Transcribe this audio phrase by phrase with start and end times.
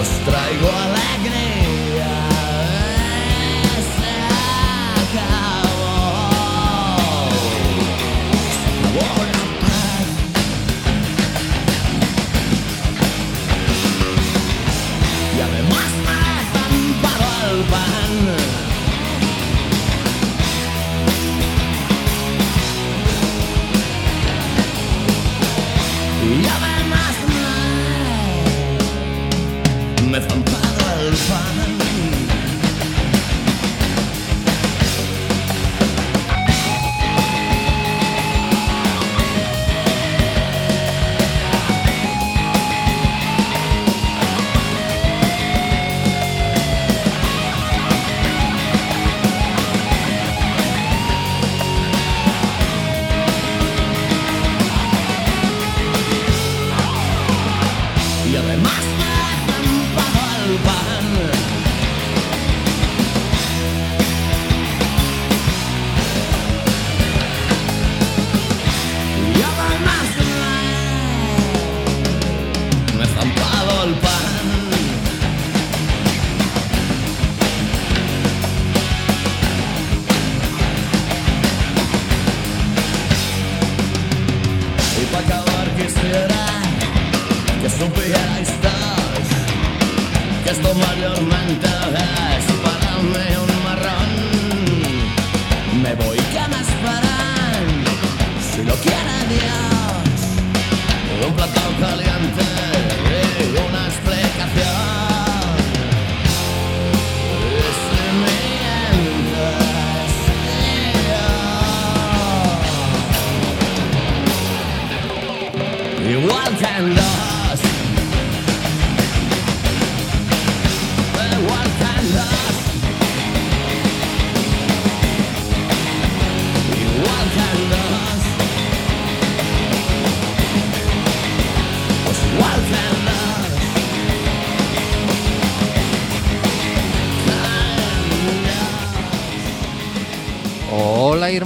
[0.00, 2.19] mostra igual alegria.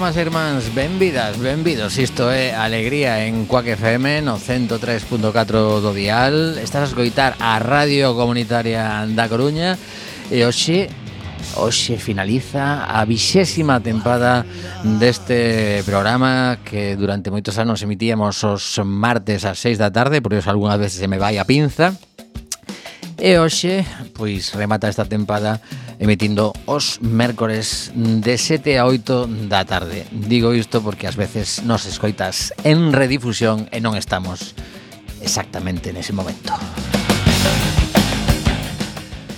[0.04, 1.96] irmás e irmáns, benvidas, benvidos.
[1.96, 6.60] Isto é Alegría en Cuac FM no 103.4 do dial.
[6.60, 9.80] Estás a escoitar a Radio Comunitaria da Coruña
[10.28, 10.92] E hoxe,
[11.56, 14.44] hoxe finaliza a vixésima tempada
[15.00, 20.52] deste programa Que durante moitos anos emitíamos os martes ás 6 da tarde Por iso
[20.52, 21.96] algunhas veces se me vai a pinza.
[23.16, 25.64] E hoxe, pois remata esta tempada
[25.98, 30.06] emitindo os mércores de 7 a 8 da tarde.
[30.10, 34.54] Digo isto porque ás veces nos escoitas en redifusión e non estamos
[35.22, 36.52] exactamente nese momento.
[36.54, 37.03] Música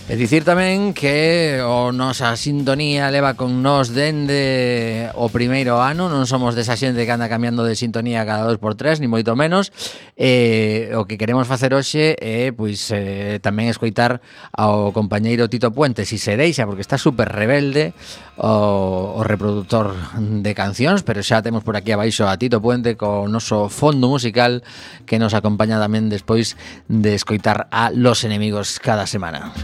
[0.07, 6.07] E dicir tamén que o nosa sintonía leva con nos dende o primeiro ano.
[6.07, 9.35] Non somos desa xente que anda cambiando de sintonía cada dos por tres, ni moito
[9.35, 9.75] menos.
[10.15, 14.23] Eh, O que queremos facer hoxe é pois, eh, tamén escoitar
[14.55, 17.91] ao compañeiro Tito Puente Si se deixa, porque está super rebelde
[18.37, 23.25] o, o reproductor de cancións, pero xa temos por aquí abaixo a Tito Puente co
[23.29, 24.61] noso fondo musical
[25.09, 26.55] que nos acompaña tamén despois
[26.89, 29.57] de escoitar a Los Enemigos cada semana.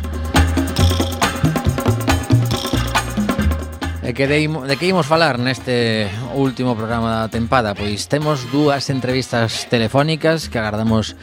[4.03, 7.77] E que de, de que imos falar neste último programa da tempada?
[7.77, 11.15] Pois temos dúas entrevistas telefónicas que agardamos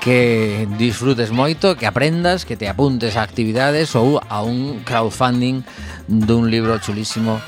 [0.00, 5.66] que disfrutes moito, que aprendas, que te apuntes a actividades ou a un crowdfunding
[6.06, 7.42] dun libro chulísimo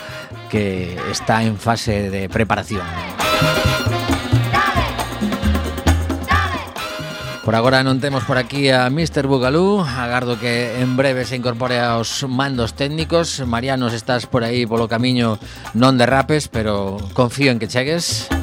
[0.50, 2.85] que está en fase de preparación.
[7.47, 9.26] Por agora non temos por aquí a Mr.
[9.26, 14.87] Bugalú Agardo que en breve se incorpore aos mandos técnicos Mariano, estás por aí polo
[14.87, 15.41] camiño
[15.75, 18.39] non derrapes Pero confío en que chegues Música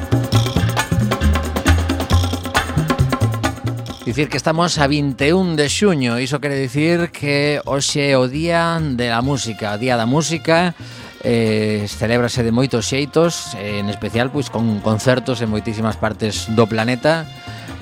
[4.08, 8.80] Dicir que estamos a 21 de xuño, iso quere dicir que hoxe é o día
[8.80, 10.72] da música, o día da música,
[11.20, 17.28] eh, celébrase de moitos xeitos, en especial pois con concertos en moitísimas partes do planeta.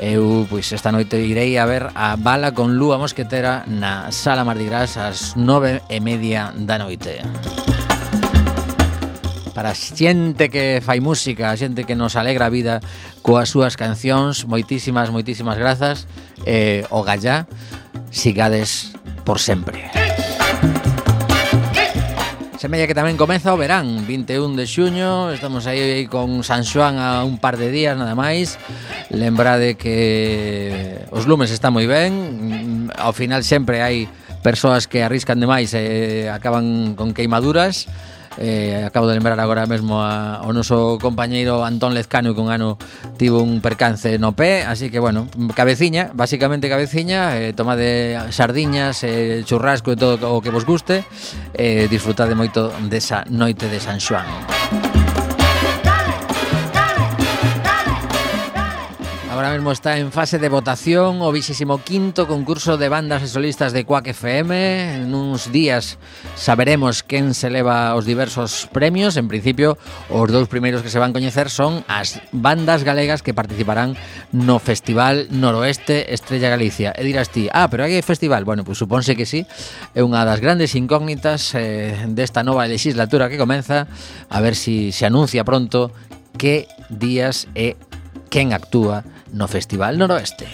[0.02, 4.67] Eu pois esta noite irei a ver a Bala con Lúa Mosquetera na Sala Mardi
[4.67, 7.23] Gras ás nove e media da noite.
[7.23, 7.65] Música
[9.56, 12.84] para xente que fai música, a xente que nos alegra a vida
[13.24, 14.44] coas súas cancións.
[14.44, 16.04] Moitísimas, moitísimas grazas.
[16.44, 17.48] Eh, o Gallá,
[18.12, 18.92] sigades
[19.24, 19.88] por sempre.
[22.60, 27.24] Semella que tamén comeza o verán, 21 de xuño, estamos aí con San Xoán a
[27.24, 28.60] un par de días nada máis.
[29.08, 34.04] Lembrade que os lumes está moi ben, ao final sempre hai
[34.44, 37.88] persoas que arriscan demais e acaban con queimaduras
[38.38, 42.78] eh, acabo de lembrar agora mesmo a, o noso compañeiro Antón Lezcano que un ano
[43.16, 49.04] tivo un percance no pé, así que bueno, cabeciña, basicamente cabeciña, eh, toma de sardiñas,
[49.04, 51.04] eh, churrasco e todo o que vos guste,
[51.54, 54.55] eh, disfrutade moito desa noite de San Xoán.
[59.46, 63.70] Ahora mismo está en fase de votación o vigésimo quinto concurso de bandas e solistas
[63.70, 65.06] de Quack FM.
[65.06, 66.02] En uns días
[66.34, 69.14] saberemos quen se leva os diversos premios.
[69.14, 69.78] En principio,
[70.10, 73.94] os dous primeiros que se van coñecer son as bandas galegas que participarán
[74.34, 76.90] no Festival Noroeste Estrella Galicia.
[76.99, 78.42] E dirás ti, ah, pero hai festival?
[78.42, 79.46] Bueno, pois pues, supónse que sí.
[79.94, 83.87] É unha das grandes incógnitas eh, desta nova legislatura que comeza.
[84.26, 85.94] A ver si se anuncia pronto
[86.34, 87.78] que días e
[88.26, 90.46] quen actúa no Festival Noroeste.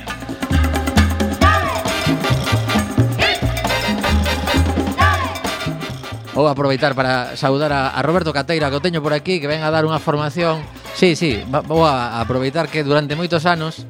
[6.32, 9.60] Vou aproveitar para saudar a, a Roberto Cateira que o teño por aquí que ven
[9.60, 13.88] a dar unha formación Sí, sí, vou a aproveitar que durante moitos anos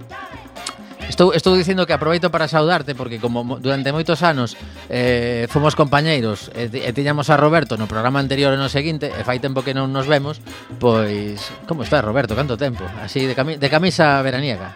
[1.12, 4.56] Estou, estou dicindo que aproveito para saudarte porque como durante moitos anos
[4.88, 9.20] eh, fomos compañeiros e, e tiñamos a Roberto no programa anterior e no seguinte e
[9.20, 10.40] fai tempo que non nos vemos
[10.80, 12.88] pois, como está Roberto, canto tempo?
[13.04, 14.72] Así de, cami de camisa veraniega.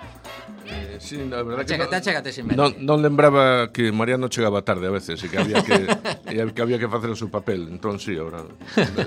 [0.68, 4.88] Eh, Sí, la verdad que chégate, chégate sin non, non lembraba que Mariano chegaba tarde
[4.88, 5.88] a veces e que había que,
[6.52, 7.64] que, había que facer o seu papel.
[7.70, 8.44] Entón sí, ahora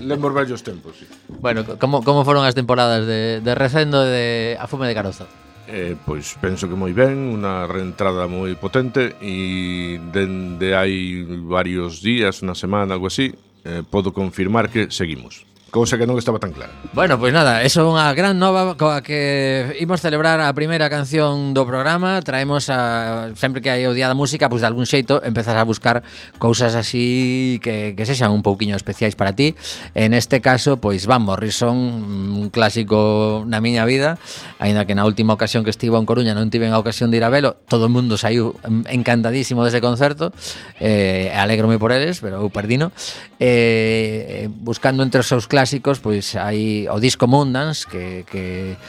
[0.02, 1.06] lembro vellos tempos sí.
[1.30, 4.26] Bueno, como, como foron as temporadas de, de Recendo e de
[4.58, 5.30] A Fume de Carozo?
[5.72, 12.42] Eh, pois penso que moi ben, unha reentrada moi potente e dende hai varios días,
[12.42, 15.46] unha semana, algo así, eh, podo confirmar que seguimos.
[15.70, 16.74] Cousa que non estaba tan clara.
[16.98, 20.90] Bueno, pois pues nada, eso é unha gran nova coa que imos celebrar a primeira
[20.90, 22.26] canción do programa.
[22.26, 25.54] Traemos a sempre que hai o Día da Música, pois pues, de algún xeito empezas
[25.54, 26.02] a buscar
[26.42, 29.54] cousas así que que sexan un pouquiño especiais para ti.
[29.94, 34.18] En este caso, pois pues, Van Morrison, un clásico na miña vida,
[34.58, 37.26] aínda que na última ocasión que estivo en Coruña non tiven a ocasión de ir
[37.26, 38.58] a velo, todo o mundo saiu
[38.90, 40.34] encantadísimo dese concerto.
[40.82, 42.90] Eh, alegrome por eles, pero eu perdino.
[43.38, 48.80] Eh, buscando entre os seus clásicos clásicos, pois hai o disco Mundans que, que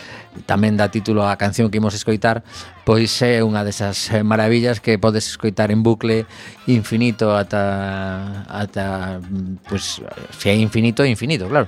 [0.47, 2.47] tamén dá título á canción que imos escoitar,
[2.87, 6.31] pois é unha desas maravillas que podes escoitar en bucle
[6.71, 9.19] infinito ata ata
[9.67, 9.99] pois
[10.31, 11.67] se é infinito, infinito, claro.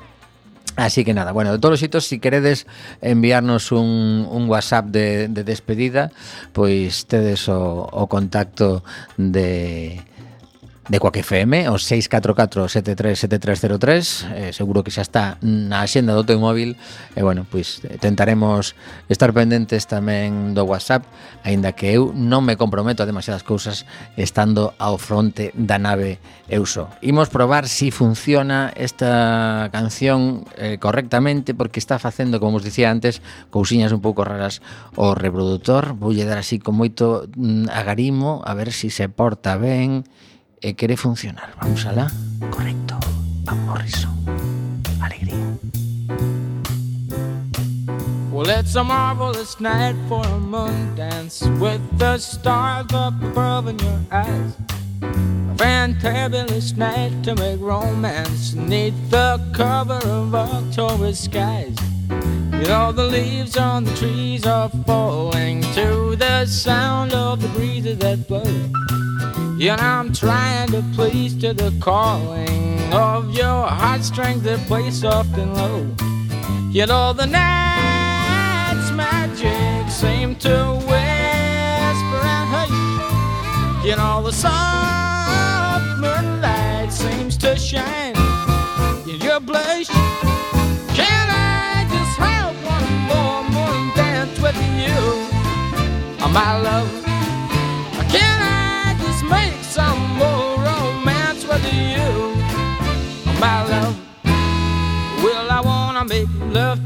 [0.79, 2.71] Así que nada, bueno, de todos os xitos, si queredes
[3.03, 6.15] enviarnos un, un WhatsApp de, de despedida,
[6.55, 8.87] pois tedes o, o contacto
[9.19, 9.99] de
[10.89, 16.75] de Coac FM, o 644-737303, eh, seguro que xa está na xenda do teu móvil,
[17.15, 18.75] e eh, bueno, pois eh, tentaremos
[19.07, 21.07] estar pendentes tamén do WhatsApp,
[21.47, 23.87] aínda que eu non me comprometo a demasiadas cousas
[24.19, 26.19] estando ao fronte da nave
[26.51, 26.91] Euso.
[26.99, 33.23] Imos probar si funciona esta canción eh, correctamente, porque está facendo, como vos dicía antes,
[33.55, 34.59] cousiñas un pouco raras
[34.99, 40.03] o reproductor, voulle dar así con moito mm, agarimo, a ver si se porta ben,
[40.63, 41.53] Eh, e quere funcionar.
[41.61, 42.11] Vamos alá.
[42.51, 42.97] Correcto.
[43.45, 44.13] Van Morrison.
[45.01, 45.37] Alegría.
[48.31, 53.79] Well, it's a marvelous night for a moon dance with the stars up above in
[53.79, 54.57] your eyes.
[55.03, 61.77] A fantabulous night to make romance neath the cover of October skies.
[62.53, 67.99] You know, the leaves on the trees are falling to the sound of the breezes
[67.99, 69.02] that blow.
[69.65, 75.55] And I'm trying to please to the calling of your heartstrings that play soft and
[75.55, 75.87] low.
[76.73, 83.87] You know, the night's magic seem to whisper and hush.
[83.87, 88.17] You know, the soft moonlight seems to shine
[89.09, 89.87] in your blush.
[90.99, 94.99] Can I just have one more morning dance with you?
[96.21, 97.02] Oh, my love,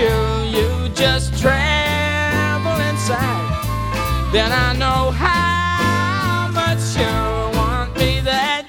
[0.00, 0.16] you,
[0.56, 3.48] you just tremble inside.
[4.32, 7.14] Then I know how much you
[7.58, 8.64] want me that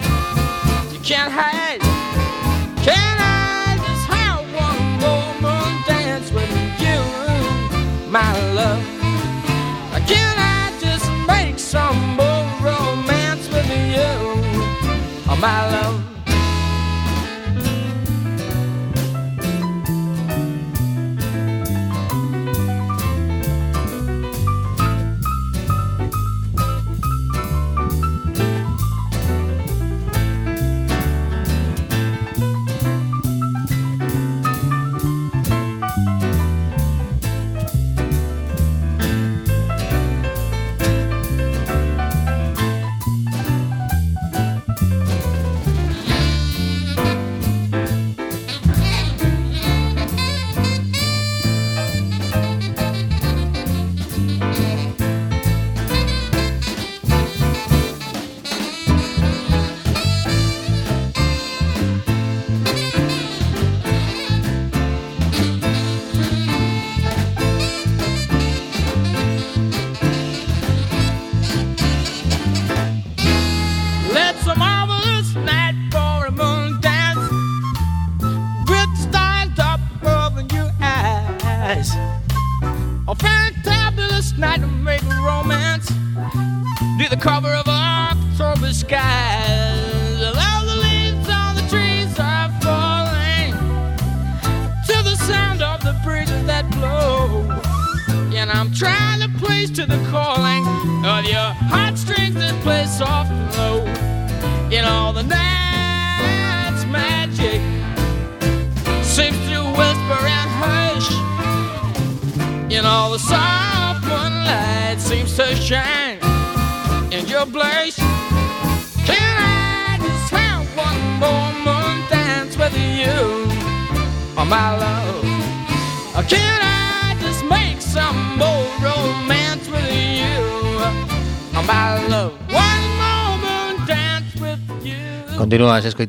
[0.92, 1.82] you can't hide.
[2.88, 6.52] Can I just have one moment dance with
[6.84, 7.00] you,
[8.12, 8.84] my love?
[10.08, 14.12] Can I just make some more romance with you,
[15.30, 16.01] oh, my love?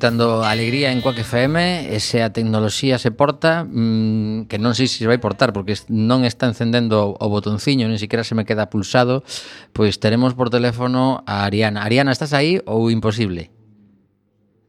[0.03, 4.91] escoitando Alegría en Quack FM e se a tecnoloxía se porta mmm, que non sei
[4.91, 9.23] se vai portar porque non está encendendo o botonciño nin siquiera se me queda pulsado
[9.71, 13.52] pois teremos por teléfono a Ariana Ariana, estás aí ou imposible?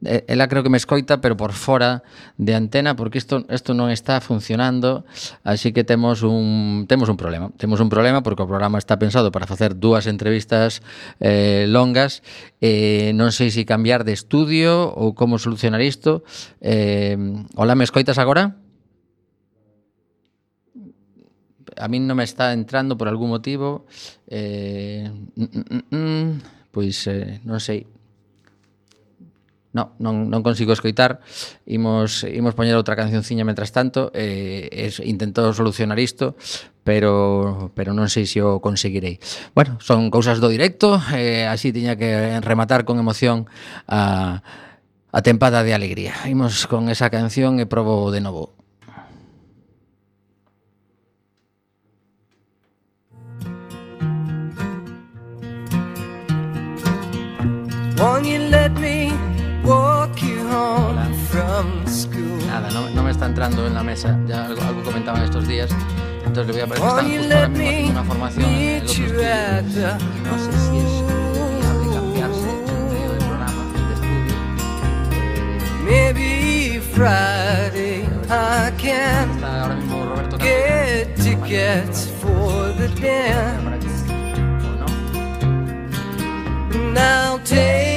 [0.06, 2.04] ela creo que me escoita, pero por fora
[2.38, 5.04] de antena, porque isto, isto non está funcionando,
[5.42, 7.50] así que temos un, temos un problema.
[7.58, 10.86] Temos un problema porque o programa está pensado para facer dúas entrevistas
[11.18, 12.22] eh, longas,
[12.62, 16.28] eh, non sei se si cambiar de estudio ou como solucionar isto.
[16.60, 17.16] Eh,
[17.56, 18.60] hola, me escoitas agora?
[21.80, 23.88] A min non me está entrando por algún motivo.
[24.28, 26.28] Eh, mm, mm, mm, mm
[26.74, 27.93] pois eh, non sei.
[29.74, 31.20] No, non, non consigo escoitar.
[31.66, 34.14] Imos, imos poñer outra cancionciña Mentras tanto.
[34.14, 36.38] Eh, es, Intento solucionar isto
[36.84, 39.18] Pero, pero non sei se o conseguirei.
[39.58, 43.48] Bueno, son cousas do directo eh, Así tiña que rematar con emoción
[43.88, 44.44] A,
[45.10, 46.14] a tempada de alegría.
[46.28, 48.54] Imos con esa canción e probo de novo.
[58.04, 58.83] Won't you let me
[62.48, 64.18] Nada, no, no me está entrando en la mesa.
[64.28, 65.70] Ya algo, algo comentaban estos días.
[66.26, 68.82] Entonces le voy a pedir Won't están justo ahora mismo haciendo una formación en el
[68.84, 69.20] otro estudio.
[69.20, 70.94] the No sé si es
[71.60, 74.36] viable cambiarse en medio del programa de estudio.
[75.86, 83.64] Maybe Friday I can está ahora mismo Roberto get tickets for the dance.
[83.64, 83.88] Para que-
[84.66, 84.86] ¿O no?
[86.74, 87.93] And I'll take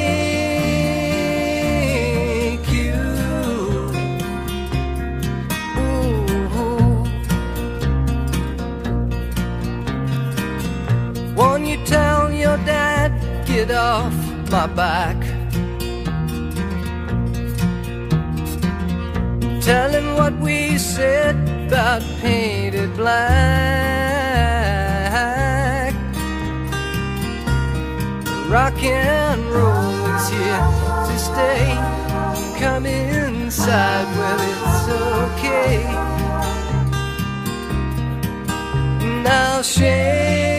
[13.67, 14.15] get off
[14.51, 15.17] my back?
[19.61, 21.37] Telling what we said
[21.69, 23.25] that painted black.
[28.49, 30.63] Rock and roll is here
[31.07, 31.77] to stay.
[32.61, 34.89] Come inside, well, it's
[35.39, 35.77] okay.
[39.25, 40.56] Now shake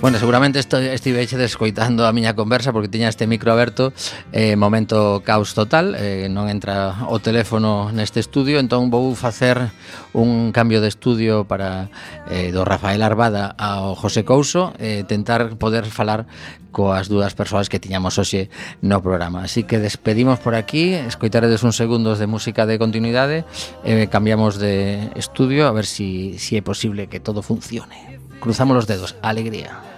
[0.00, 3.92] Bueno, seguramente esto, estiveixe descoitando a miña conversa porque tiña este micro aberto
[4.30, 9.74] eh, momento caos total eh, non entra o teléfono neste estudio entón vou facer
[10.14, 11.90] un cambio de estudio para
[12.30, 16.30] eh, do Rafael Arbada ao José Couso eh, tentar poder falar
[16.70, 21.74] coas dúas persoas que tiñamos hoxe no programa así que despedimos por aquí escoitaredes uns
[21.74, 23.42] segundos de música de continuidade
[23.82, 28.86] eh, cambiamos de estudio a ver si, si é posible que todo funcione cruzamos los
[28.86, 29.16] dedos.
[29.22, 29.97] Alegría.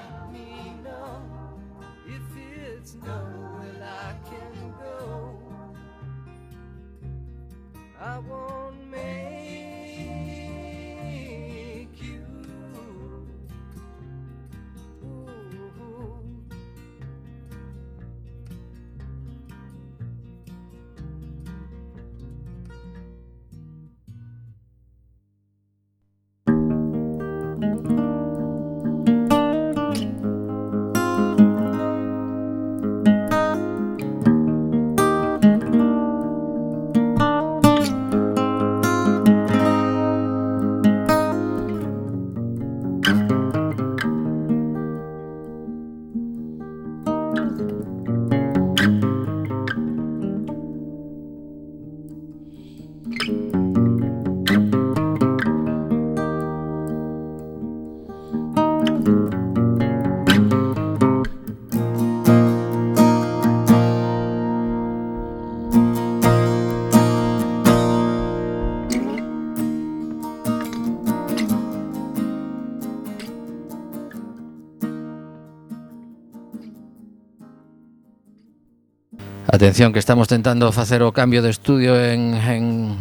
[79.61, 82.33] Atención, que estamos tentando facer o cambio de estudio en...
[82.33, 82.97] en...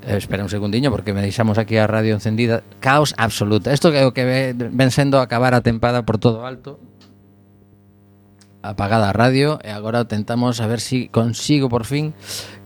[0.00, 2.64] Eh, espera un segundiño, porque me deixamos aquí a radio encendida.
[2.80, 3.68] Caos absoluta.
[3.68, 6.80] Isto que é o que ven sendo acabar a tempada por todo alto.
[8.64, 12.16] Apagada a radio e agora tentamos a ver si consigo por fin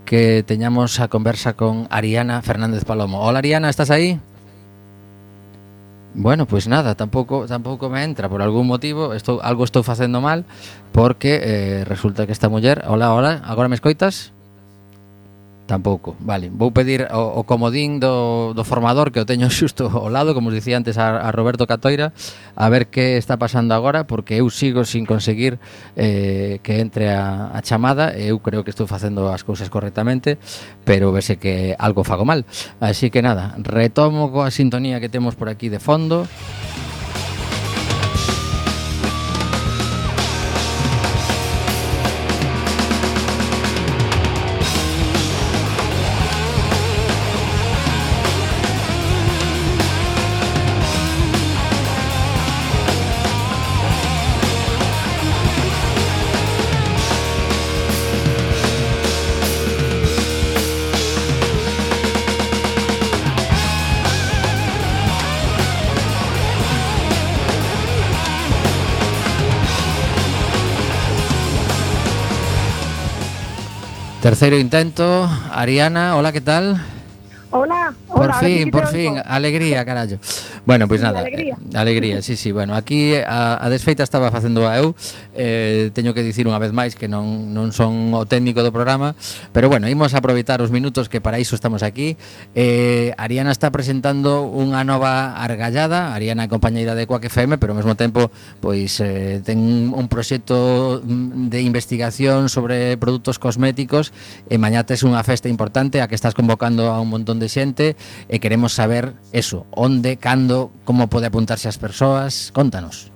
[0.06, 3.18] que teñamos a conversa con Ariana Fernández Palomo.
[3.18, 4.22] Hola Ariana, estás aí?
[6.18, 10.24] Bueno, pois pues nada, tampouco tampouco me entra por algún motivo, estou algo estou facendo
[10.24, 10.48] mal
[10.96, 14.32] porque eh, resulta que esta muller, hola, hola, agora me escoitas?
[15.66, 16.48] Tampouco, vale.
[16.48, 20.48] Vou pedir o, o comodín do, do formador que o teño xusto ao lado, como
[20.48, 22.14] os dicía antes a, a Roberto Catoira,
[22.54, 25.58] a ver que está pasando agora, porque eu sigo sin conseguir
[25.98, 30.38] eh, que entre a, a chamada, eu creo que estou facendo as cousas correctamente,
[30.86, 32.46] pero vese que algo fago mal.
[32.78, 36.30] Así que nada, retomo coa sintonía que temos por aquí de fondo.
[74.26, 75.30] Tercero intento.
[75.52, 76.82] Ariana, hola, ¿qué tal?
[77.52, 78.32] Hola, hola.
[78.32, 80.16] Por fin, por fin, alegría, carajo.
[80.66, 81.54] Bueno, pois pues nada, alegría.
[81.54, 84.98] Eh, alegría, sí, sí, bueno, aquí a, a desfeita estaba facendo a eu,
[85.32, 89.14] eh, teño que dicir unha vez máis que non, non son o técnico do programa,
[89.54, 92.18] pero bueno, imos aproveitar os minutos que para iso estamos aquí.
[92.58, 97.78] Eh, Ariana está presentando unha nova argallada, Ariana é compañeira de Coac FM, pero ao
[97.78, 104.10] mesmo tempo pois eh, ten un proxecto mm, de investigación sobre produtos cosméticos
[104.50, 107.94] e mañá tes unha festa importante a que estás convocando a un montón de xente
[108.26, 113.12] e queremos saber eso, onde, cando como pode apuntarse as persoas, contanos.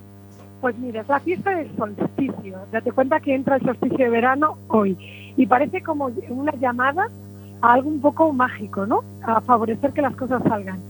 [0.61, 2.59] Pues mira, es la fiesta del solsticio.
[2.71, 4.97] Date cuenta que entra el solsticio de verano hoy.
[5.37, 7.09] Y parece como una llamada
[7.63, 9.03] a algo un poco mágico, ¿no?
[9.23, 10.81] A favorecer que las cosas salgan.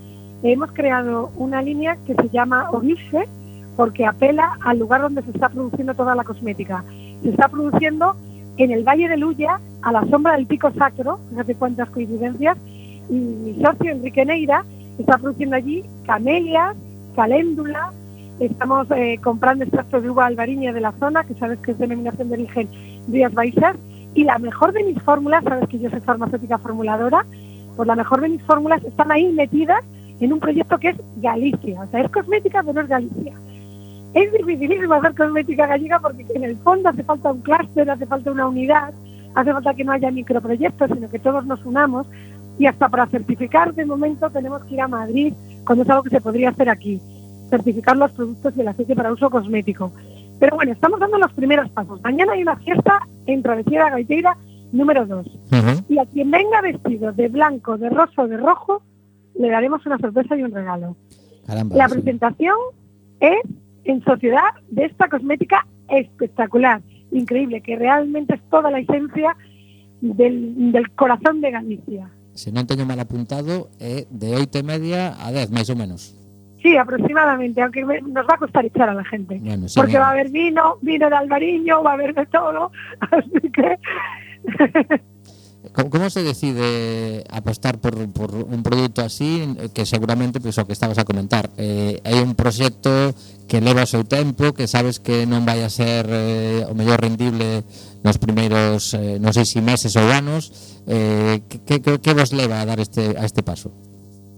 [0.42, 3.28] Hemos creado una línea que se llama Orife
[3.76, 6.84] porque apela al lugar donde se está produciendo toda la cosmética.
[7.22, 8.16] se está produciendo
[8.56, 12.58] en el Valle de Luya, a la sombra del Pico Sacro, fíjate cuántas coincidencias,
[13.08, 14.64] y mi socio Enrique Neira
[14.98, 16.76] está produciendo allí camelias,
[17.14, 17.92] caléndula,
[18.40, 22.28] estamos eh, comprando extractos de uva albariña de la zona, que sabes que es denominación
[22.28, 22.68] de origen
[23.08, 23.76] Rías Baixas,
[24.14, 27.24] y la mejor de mis fórmulas, sabes que yo soy farmacéutica formuladora,
[27.76, 29.84] pues la mejor de mis fórmulas están ahí metidas
[30.20, 33.34] en un proyecto que es Galicia, o sea, es cosmética, pero es Galicia.
[34.12, 38.32] Es dificilísimo hacer cosmética gallega porque en el fondo hace falta un clúster, hace falta
[38.32, 38.92] una unidad,
[39.34, 42.06] hace falta que no haya microproyectos, sino que todos nos unamos
[42.60, 45.32] y hasta para certificar de momento tenemos que ir a Madrid
[45.64, 47.00] cuando es algo que se podría hacer aquí,
[47.48, 49.90] certificar los productos y el aceite para uso cosmético.
[50.38, 52.02] Pero bueno, estamos dando los primeros pasos.
[52.02, 54.36] Mañana hay una fiesta en Travesía de Gaiteira
[54.72, 55.26] número 2.
[55.26, 55.84] Ujú.
[55.88, 58.82] Y a quien venga vestido de blanco, de rosa o de rojo,
[59.38, 60.96] le daremos una sorpresa y un regalo.
[61.46, 61.76] Caramba.
[61.76, 61.94] La sí.
[61.94, 62.56] presentación
[63.20, 63.40] es
[63.84, 69.34] en sociedad de esta cosmética espectacular, increíble, que realmente es toda la esencia
[70.02, 72.10] del, del corazón de Galicia.
[72.40, 76.16] se non teño mal apuntado, é de oito e media a dez, máis ou menos.
[76.64, 79.36] Sí, aproximadamente, aunque nos va a costar echar a la gente.
[79.36, 80.00] Bueno, sí, porque no.
[80.00, 82.72] va a haber vino, vino de Albariño, va a haber de todo,
[83.12, 83.76] así que...
[85.72, 90.66] ¿Cómo, ¿Cómo se decide apostar por, por un producto así que seguramente, pois pues, o
[90.66, 93.12] que estabas a comentar, eh, hai un proxecto
[93.44, 97.04] que leva o seu tempo, que sabes que non vai a ser eh, o mellor
[97.04, 97.60] rendible
[98.02, 102.60] nos primeiros eh, non sei se meses ou anos eh, que, que, que vos leva
[102.60, 103.70] a dar este a este paso?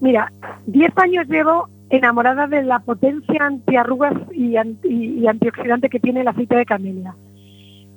[0.02, 0.32] Mira,
[0.66, 6.56] 10 años llevo enamorada de la potencia antiarrugas y, y antioxidante que tiene el aceite
[6.56, 7.14] de camelia.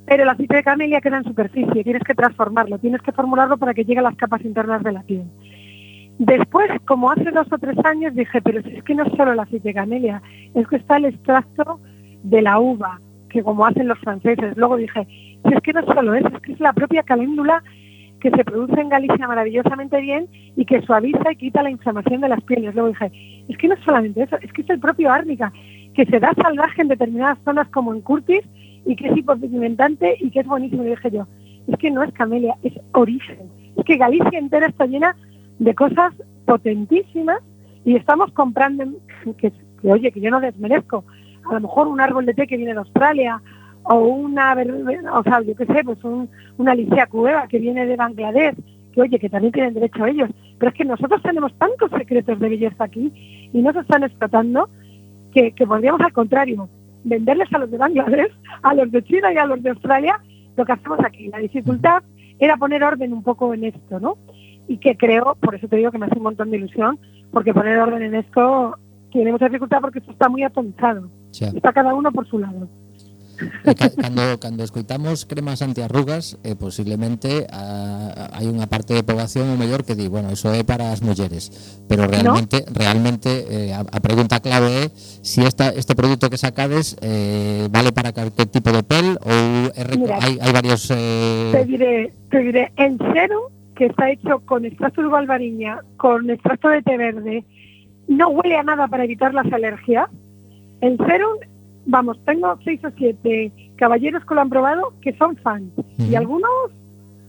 [0.06, 3.74] Pero el aceite de camelia queda en superficie, tienes que transformarlo, tienes que formularlo para
[3.74, 5.26] que llegue a las capas internas de la piel.
[6.20, 9.34] Después, como hace dos o tres años, dije, pero si es que no es solo
[9.34, 10.22] el aceite de camelia,
[10.54, 11.80] es que está el extracto
[12.24, 13.02] de la uva,
[13.36, 14.56] que como hacen los franceses.
[14.56, 15.06] Luego dije,
[15.46, 17.62] si es que no es solo eso, es que es la propia caléndula
[18.22, 22.30] que se produce en Galicia maravillosamente bien y que suaviza y quita la inflamación de
[22.30, 22.74] las pieles.
[22.74, 23.12] Luego dije,
[23.50, 25.52] es que no es solamente eso, es que es el propio árnica,
[25.94, 28.42] que se da salvaje en determinadas zonas como en Curtis
[28.86, 30.86] y que es hipopigmentante y que es buenísimo.
[30.86, 31.28] Y dije yo,
[31.68, 33.52] es que no es camelia, es origen.
[33.76, 35.14] Es que Galicia entera está llena
[35.60, 36.14] de cosas
[36.46, 37.42] potentísimas
[37.84, 38.86] y estamos comprando,
[39.38, 39.52] que,
[39.84, 41.04] oye, que yo no desmerezco,
[41.50, 43.42] a lo mejor un árbol de té que viene de Australia
[43.84, 44.56] o una,
[45.14, 48.56] o sea, yo qué sé, pues un, una licea cueva que viene de Bangladesh,
[48.94, 50.30] que oye, que también tienen derecho a ellos.
[50.58, 54.70] Pero es que nosotros tenemos tantos secretos de belleza aquí y no se están explotando
[55.32, 56.68] que, que podríamos al contrario
[57.04, 58.32] venderles a los de Bangladesh,
[58.64, 60.20] a los de China y a los de Australia
[60.58, 61.28] lo que hacemos aquí.
[61.28, 62.04] La dificultad
[62.40, 64.18] era poner orden un poco en esto, ¿no?
[64.68, 67.00] Y que creo, por eso te digo que me hace un montón de ilusión,
[67.32, 68.78] porque poner orden en esto
[69.16, 71.10] tiene mucha dificultad porque esto está muy atomizado.
[71.32, 71.48] Xa.
[71.48, 72.68] Está cada uno por su lado.
[73.66, 79.52] E ca- cando cando escoitamos cremas antiarrugas, eh, posiblemente a, hai unha parte de poboación
[79.52, 81.52] o mellor que di, bueno, eso é para as mulleres,
[81.88, 86.96] pero realmente realmente eh, a, a pregunta clave é si esta este produto que sacades
[87.04, 91.68] eh, vale para calquer tipo de pel ou é Mira, hai, hai varios Te eh,
[91.68, 96.80] diré, te diré, el serum que está hecho con extracto de albariña, con extracto de
[96.88, 97.44] té verde,
[98.08, 100.10] no huele a nada para evitar las alergias.
[100.82, 101.38] El serum,
[101.86, 105.72] vamos, tengo seis o siete caballeros que lo han probado que son fans.
[105.98, 106.50] Y algunos,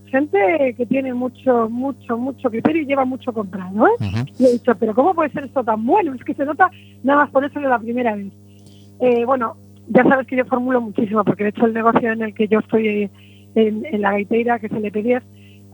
[0.06, 4.26] gente que tiene mucho, mucho, mucho criterio y lleva mucho comprado, ¿eh?
[4.38, 6.14] Y he dicho, pero ¿cómo puede ser esto tan bueno?
[6.14, 6.70] Es que se nota
[7.02, 8.32] nada más ponérselo la primera vez.
[9.00, 9.56] Eh, bueno,
[9.88, 12.60] ya sabes que yo formulo muchísimo, porque de hecho el negocio en el que yo
[12.60, 13.10] estoy eh,
[13.54, 15.22] en, en la gaiteira, que se le pedía,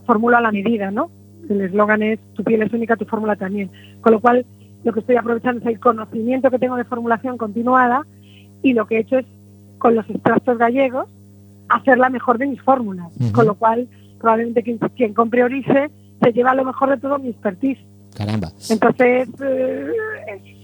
[0.05, 1.09] formulo a la medida, ¿no?
[1.49, 3.69] El eslogan es, tu piel es única, tu fórmula también.
[4.01, 4.45] Con lo cual,
[4.83, 8.05] lo que estoy aprovechando es el conocimiento que tengo de formulación continuada
[8.61, 9.25] y lo que he hecho es,
[9.77, 11.09] con los extractos gallegos,
[11.69, 13.11] hacer la mejor de mis fórmulas.
[13.33, 13.87] Con lo cual,
[14.19, 15.91] probablemente quien, quien compre Orice
[16.21, 17.79] se lleva lo mejor de todo mi expertise.
[18.15, 18.49] caramba.
[18.69, 20.62] Entonces, eh,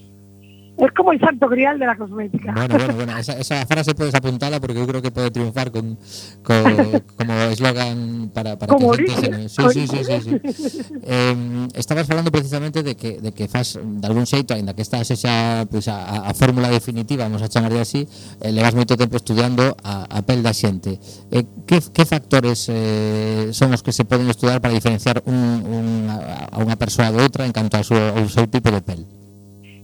[0.79, 2.53] Es como el santo grial de la cosmética.
[2.53, 3.17] Bueno, bueno, bueno.
[3.17, 5.97] Esa, esa frase puedes apuntarla porque yo creo que puede triunfar con,
[6.41, 9.71] con como eslogan para, para como que gente se...
[9.73, 10.03] Sí, sí, sí.
[10.05, 10.93] sí, sí.
[11.03, 15.11] eh, estabas falando precisamente de que, de que faz de algún xeito, ainda que estás
[15.11, 18.07] esa, pues, a, a fórmula definitiva, vamos a chamarlle así,
[18.39, 20.95] eh, levas moito tempo estudiando a, a pel da xente.
[21.27, 25.85] Eh, que, que factores eh, son os que se poden estudar para diferenciar un, un,
[26.07, 29.18] a, a unha persoa de outra en canto ao seu, ao seu tipo de pel?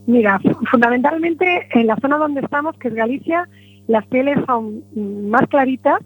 [0.06, 3.48] Mira, fu- fundamentalmente en la zona donde estamos, que es Galicia,
[3.88, 4.82] las pieles son
[5.30, 6.00] más claritas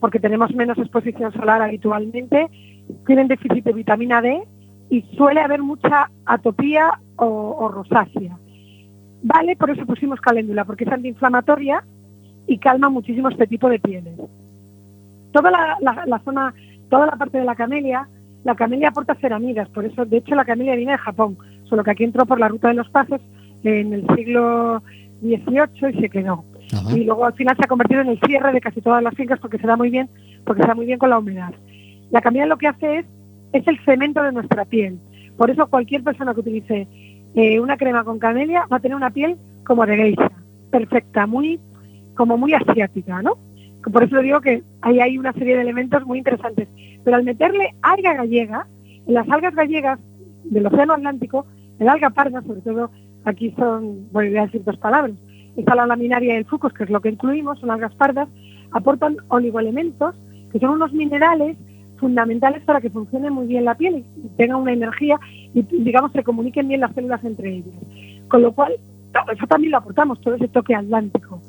[0.00, 2.48] porque tenemos menos exposición solar habitualmente,
[3.06, 4.42] tienen déficit de vitamina D
[4.90, 8.36] y suele haber mucha atopía o, rosácea.
[9.22, 11.82] Vale, por eso pusimos caléndula, porque es antiinflamatoria
[12.46, 14.14] y calma muchísimo este tipo de pieles.
[15.32, 16.54] toda la, la- la zona,
[16.88, 18.08] toda la parte de la camelia,
[18.44, 21.36] la camelia aporta ceramidas, por eso, de hecho, la camelia viene de Japón,
[21.68, 23.20] solo que aquí entró por la ruta de los pasos
[23.62, 24.82] en el siglo
[25.20, 26.44] XVIII y se quedó.
[26.72, 26.96] Ajá.
[26.96, 29.38] Y luego al final se ha convertido en el cierre de casi todas las fincas
[29.40, 30.08] porque se da muy bien,
[30.44, 31.52] porque se da muy bien con la humedad.
[32.10, 33.06] La camelia lo que hace es,
[33.52, 34.98] es el cemento de nuestra piel.
[35.36, 36.88] Por eso cualquier persona que utilice
[37.34, 40.30] eh, una crema con camelia va a tener una piel como de geisha,
[40.70, 41.60] perfecta, muy,
[42.14, 43.36] como muy asiática, ¿no?
[43.92, 46.68] Por eso digo que ahí hay una serie de elementos muy interesantes.
[47.04, 48.66] Pero al meterle alga gallega,
[49.06, 50.00] las algas gallegas
[50.44, 51.46] del Océano Atlántico,
[51.78, 52.90] el alga parda, sobre todo,
[53.24, 55.16] aquí son, voy a decir dos palabras,
[55.56, 58.28] está la laminaria y el fucus, que es lo que incluimos, son algas pardas,
[58.72, 60.14] aportan oligoelementos,
[60.52, 61.56] que son unos minerales
[61.98, 65.18] fundamentales para que funcione muy bien la piel y tenga una energía
[65.54, 67.74] y, digamos, se comuniquen bien las células entre ellas.
[68.28, 68.74] Con lo cual,
[69.32, 71.40] eso también lo aportamos, todo ese toque atlántico.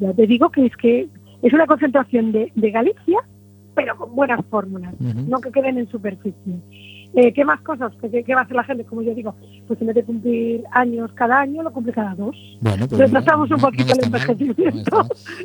[0.00, 1.08] Ya te digo que es que
[1.42, 3.18] es una concentración de, de Galicia,
[3.74, 6.54] pero con buenas fórmulas, no que queden en superficie.
[7.14, 7.92] Eh, ¿Qué más cosas?
[8.00, 8.84] ¿Qué, qué- va a hacer la gente?
[8.84, 9.34] Como yo digo,
[9.68, 12.34] pues en vez de cumplir años cada año, lo cumple cada dos.
[12.60, 14.96] Bueno, pues Retrasamos un poquito non el envejecimiento.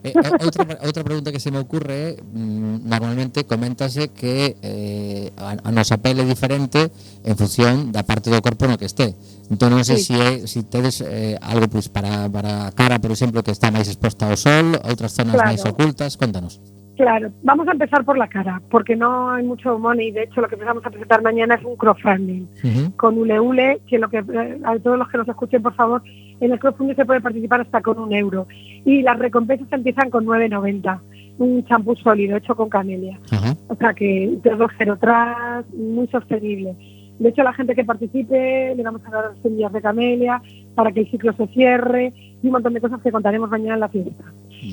[0.04, 5.60] Eh, eh, outra, outra pregunta que se me ocurre mm, normalmente coméntase que eh, a,
[5.60, 6.88] a nosa pele é diferente
[7.28, 9.12] en función da parte do corpo no que este.
[9.52, 10.16] Entón non sei Sí.
[10.16, 13.76] se é, si tedes eh, algo pois para, para a cara, por exemplo, que está
[13.76, 15.52] máis exposta ao sol, outras zonas Claro.
[15.52, 16.64] máis ocultas, contanos.
[16.98, 20.12] Claro, vamos a empezar por la cara, porque no hay mucho money.
[20.12, 22.48] De hecho, lo que empezamos a presentar mañana es un crowdfunding
[22.96, 26.02] con Uleule, que lo que eh, a todos los que nos escuchen, por favor,
[26.40, 28.48] en el crowdfunding se puede participar hasta con un euro.
[28.84, 31.00] Y las recompensas empiezan con 9,90.
[31.38, 33.20] Un champú sólido hecho con camelia.
[33.68, 36.76] O sea que todo cero tras, muy sostenible.
[37.20, 40.42] De hecho, la gente que participe le vamos a dar semillas de camelia
[40.74, 43.80] para que el ciclo se cierre y un montón de cosas que contaremos mañana en
[43.82, 44.24] la fiesta.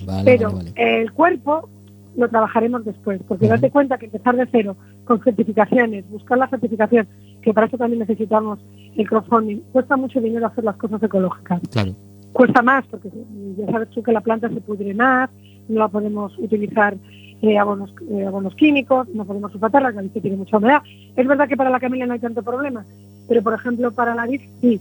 [0.06, 1.00] Vale, Pero vale, vale.
[1.02, 1.68] el cuerpo
[2.16, 7.08] lo trabajaremos después, porque date cuenta que empezar de cero con certificaciones, buscar la certificación,
[7.42, 8.58] que para eso también necesitamos
[8.96, 11.60] el crowdfunding, cuesta mucho dinero hacer las cosas ecológicas.
[11.70, 11.92] Claro.
[12.32, 13.10] Cuesta más, porque
[13.56, 15.30] ya sabes tú que la planta se pudre más,
[15.68, 16.96] no la podemos utilizar
[17.42, 20.82] eh, abonos, eh, abonos químicos, no podemos sulfatarla, que a veces tiene mucha humedad.
[21.16, 22.84] Es verdad que para la camelia no hay tanto problema,
[23.28, 24.80] pero por ejemplo para la vid sí.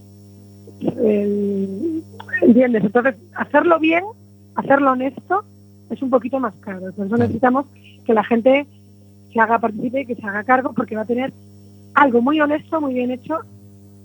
[0.98, 2.04] El-
[2.42, 2.84] ¿Entiendes?
[2.84, 4.04] Entonces, hacerlo bien,
[4.56, 5.44] hacerlo honesto,
[5.90, 6.92] es un poquito más caro.
[6.94, 7.66] Por eso necesitamos
[8.06, 8.68] que la gente
[9.32, 11.34] se haga participe y que se haga cargo, porque va a tener
[11.96, 13.40] algo muy honesto, muy bien hecho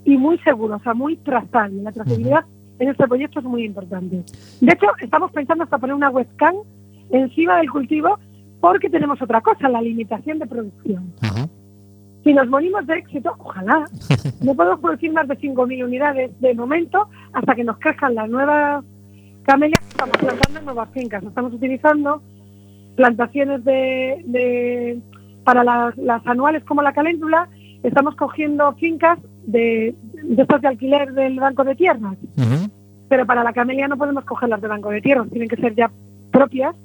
[0.05, 1.83] y muy seguro, o sea, muy trazable.
[1.83, 2.45] La trazabilidad
[2.79, 4.23] en este proyecto es muy importante.
[4.61, 6.55] De hecho, estamos pensando hasta poner una webcam
[7.11, 8.19] encima del cultivo
[8.61, 11.13] porque tenemos otra cosa, la limitación de producción.
[11.21, 11.49] Ajá.
[12.25, 13.85] Si nos morimos de éxito, ojalá,
[14.43, 18.85] no podemos producir más de 5.000 unidades de momento hasta que nos crezcan las nuevas
[19.49, 21.23] camelias que estamos plantando nuevas fincas.
[21.25, 22.23] Estamos utilizando
[22.97, 25.01] plantaciones de, de-
[25.43, 27.49] para las, las anuales como la caléndula,
[27.83, 32.19] estamos cogiendo fincas de, de estas de alquiler del Banco de Tierras,
[33.09, 35.91] pero para la camelia no podemos cogerlas del Banco de Tierras, tienen que ser ya
[36.31, 36.77] propias,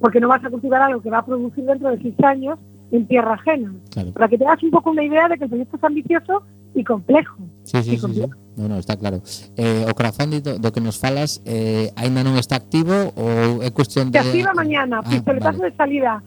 [0.00, 2.58] porque no vas a cultivar algo que va a producir dentro de seis años
[2.92, 3.72] en tierra ajena.
[3.90, 4.12] Claro.
[4.12, 6.42] Para que te hagas un poco una idea de que el proyecto es ambicioso
[6.74, 7.36] y complejo.
[7.64, 8.22] Sí, sí, y sí.
[8.56, 9.22] No, no, está claro.
[9.56, 13.70] Eh, o crowdfunding do, do que nos falas eh, aínda non está activo ou é
[13.70, 14.18] cuestión Se de...
[14.20, 15.70] activa mañana, Ah, pistoletazo vale.
[15.70, 16.22] de salida.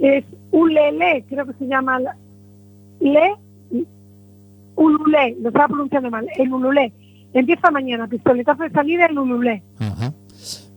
[0.00, 2.16] Es Ulele, creo que se llama la-
[3.00, 3.34] Le,
[4.76, 6.92] Ulule, lo estaba pronunciando mal, el Ulule.
[7.34, 9.62] Empieza mañana, pistoletazo de salida el Ulule.
[9.78, 10.12] Ajá.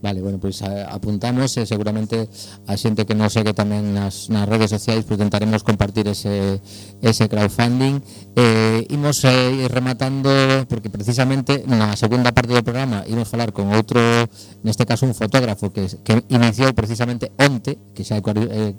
[0.05, 2.29] Vale, bueno, pues, apuntamos e seguramente
[2.69, 6.61] a xente que nos segue tamén nas, nas redes sociais tentaremos compartir ese,
[7.01, 8.05] ese crowdfunding.
[8.37, 10.29] Eh, imos eh, rematando
[10.69, 13.97] porque precisamente na segunda parte do programa imos falar con outro
[14.61, 16.21] neste caso un fotógrafo que, que
[16.77, 18.75] precisamente onte que xa é eh,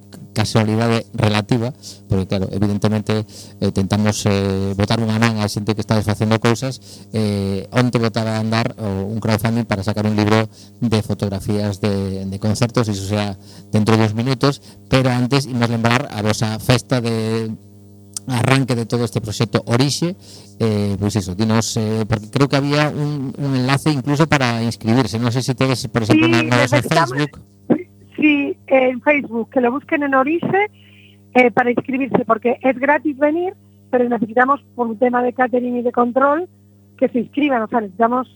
[1.17, 1.73] relativa
[2.09, 7.09] porque claro, evidentemente eh, tentamos eh, botar unha man a xente que está facendo cousas
[7.17, 10.49] eh, onte botaba a andar un crowdfunding para sacar un libro
[10.81, 13.37] de fotografías de, de concertos, iso sea
[13.73, 14.61] dentro de uns minutos,
[14.93, 17.51] pero antes imos lembrar a vosa festa de
[18.29, 20.13] arranque de todo este proxecto Orixe.
[20.61, 25.17] Eh, pois iso, dinos eh, porque creo que había un, un enlace incluso para inscribirse.
[25.17, 27.41] Non sei se tedes, por exemplo, Sí, na, na vosa necesitamos- Facebook.
[28.21, 30.69] Sí, en Facebook, que lo busquen en Orice
[31.37, 33.53] eh, para inscribirse, porque es gratis venir,
[33.93, 36.49] pero necesitamos, por un tema de catering y de control,
[36.97, 37.61] que se inscriban.
[37.63, 38.27] O sea, necesitamos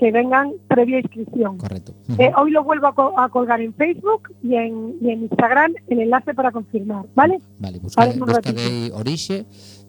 [0.00, 1.58] que vengan previa inscripción.
[1.58, 1.92] Correcto.
[2.08, 2.24] Uh -huh.
[2.24, 5.74] eh, hoy lo vuelvo a, co a, colgar en Facebook y en, y en Instagram
[5.88, 7.38] el enlace para confirmar, ¿vale?
[7.58, 9.44] Vale, buscaré, buscaré eh, Orixe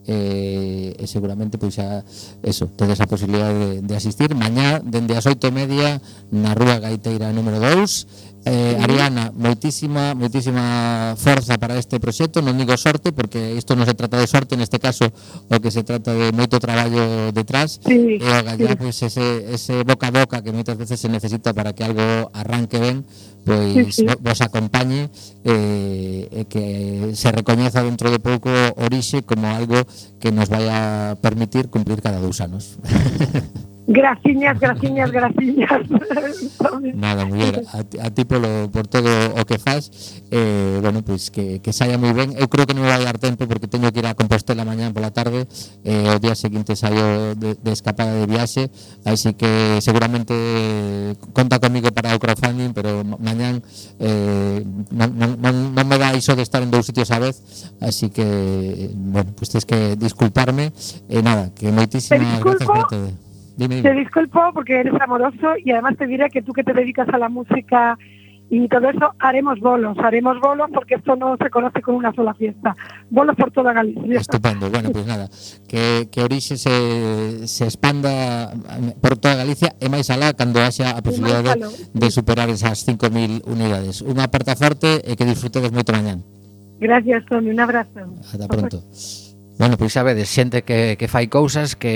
[0.06, 2.04] eh, e seguramente pois a,
[2.42, 5.96] eso, tedes a posibilidade de, de asistir mañá dende as oito e media
[6.28, 12.74] na Rúa Gaiteira número 2 Eh, Ariana, moitísima, moitísima forza para este proxecto Non digo
[12.74, 15.06] sorte, porque isto non se trata de sorte Neste caso,
[15.46, 18.82] o que se trata de moito traballo detrás sí, E o gallar, sí.
[18.82, 22.82] pois, ese, ese boca a boca que moitas veces se necesita Para que algo arranque
[22.82, 23.06] ben
[23.46, 24.10] Pois sí, sí.
[24.18, 25.06] vos acompañe
[25.46, 29.86] eh, E que se recoñeza dentro de pouco Orixe como algo
[30.18, 32.74] que nos vai a permitir cumplir cada dous anos
[33.86, 35.82] Graciñas, graciñas, graciñas.
[36.94, 41.30] Nada, muller, a, a ti polo, por todo o que faz, eh, bueno, pois pues,
[41.30, 42.30] que, que saia moi ben.
[42.38, 45.10] Eu creo que non vai dar tempo porque teño que ir a Compostela mañá pola
[45.10, 45.50] tarde,
[45.82, 48.70] eh, o día seguinte saio de, de escapada de viaxe,
[49.02, 53.66] así que seguramente eh, conta comigo para o crowdfunding, pero mañán
[53.98, 54.62] eh,
[54.94, 57.42] non, non, non me dá iso de estar en dous sitios a vez,
[57.82, 60.70] así que, bueno, pois pues, tens que disculparme,
[61.10, 63.10] e eh, nada, que moitísimas gracias por todo.
[63.56, 63.88] Dime, dime.
[63.88, 67.18] Te disculpo porque eres amoroso y además te diré que tú que te dedicas a
[67.18, 67.98] la música
[68.54, 72.34] y todo eso, haremos bolos, haremos bolos porque esto no se conoce con una sola
[72.34, 72.76] fiesta.
[73.08, 74.20] Bolos por toda Galicia.
[74.20, 75.26] Estupendo, bueno, pues nada,
[75.66, 78.52] que, que Orixe se, se expanda
[79.00, 81.56] por toda Galicia e máis alá cando haxa a posibilidade
[81.96, 84.04] de superar esas 5.000 unidades.
[84.04, 86.20] Unha aperta forte e que disfrutedes moito mañán.
[86.76, 88.04] Gracias, Tony, un abrazo.
[88.36, 88.84] Ata pronto.
[88.84, 89.31] Perfecto.
[89.62, 91.94] Bueno, pois xa vedes, xente que, que fai cousas que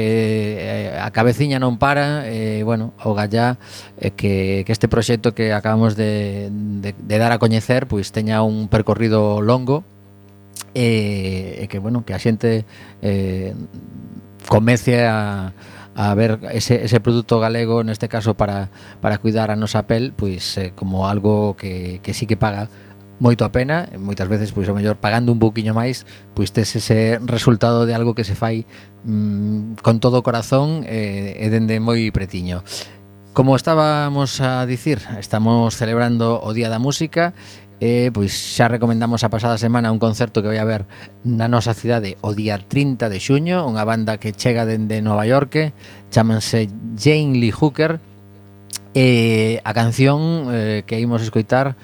[0.54, 3.58] eh, a cabeciña non para e, eh, bueno, o gallá
[3.98, 8.46] eh, que, que este proxecto que acabamos de, de, de dar a coñecer pois teña
[8.46, 9.82] un percorrido longo
[10.78, 12.62] e, e que, bueno, que a xente
[13.02, 13.50] eh,
[14.46, 15.50] comece a,
[15.98, 18.70] a ver ese, ese produto galego, neste caso para,
[19.02, 22.70] para cuidar a nosa pel, pois eh, como algo que, que sí que paga
[23.18, 26.04] moito a pena e moitas veces pois ao mellor pagando un pouquiño máis
[26.36, 28.68] pois tes ese resultado de algo que se fai
[29.04, 32.60] mm, con todo o corazón e, e dende moi pretiño.
[33.36, 37.36] Como estábamos a dicir, estamos celebrando o Día da Música
[37.76, 40.88] e pois xa recomendamos a pasada semana un concerto que vai haber
[41.20, 45.76] na nosa cidade o día 30 de xuño, unha banda que chega dende Nova York,
[46.08, 48.00] chámanse Jane Lee Hooker
[48.96, 51.76] e a canción eh, que imos escoitar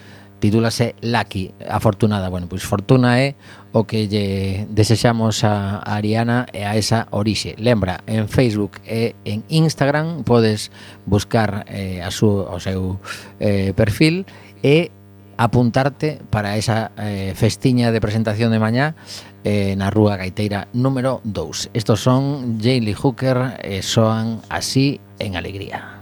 [0.43, 2.29] titúlase Lucky, afortunada.
[2.29, 3.39] Bueno, pois fortuna é
[3.71, 7.55] o que lle desexamos a, a Ariana e a esa orixe.
[7.63, 10.75] Lembra, en Facebook e en Instagram podes
[11.07, 12.99] buscar eh, a su, o seu
[13.39, 14.27] eh, perfil
[14.67, 14.91] e
[15.39, 18.99] apuntarte para esa eh, festiña de presentación de mañá
[19.47, 21.71] eh, na Rúa Gaiteira número 2.
[21.71, 26.02] Estos son Jaylee Hooker e eh, soan así en alegría.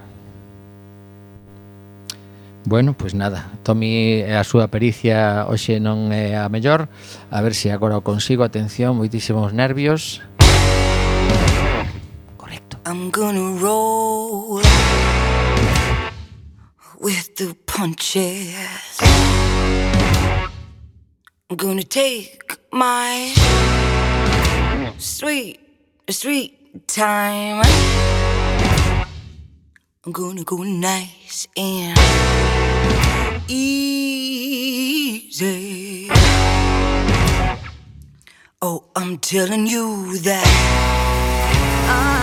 [2.65, 6.93] Bueno, pois nada, Tomi eh, a súa pericia hoxe non é a mellor.
[7.33, 10.21] A ver se agora o consigo, atención, moitísimos nervios.
[12.37, 12.77] Correcto.
[12.85, 14.61] I'm gonna roll
[17.01, 19.01] With the punches.
[21.49, 23.33] I'm gonna take my
[25.01, 25.59] Sweet,
[26.11, 27.63] sweet time.
[30.05, 32.50] I'm gonna go nice and
[33.51, 35.41] easy.
[38.63, 40.47] Oh, I'm telling you that.
[41.83, 42.20] Yes,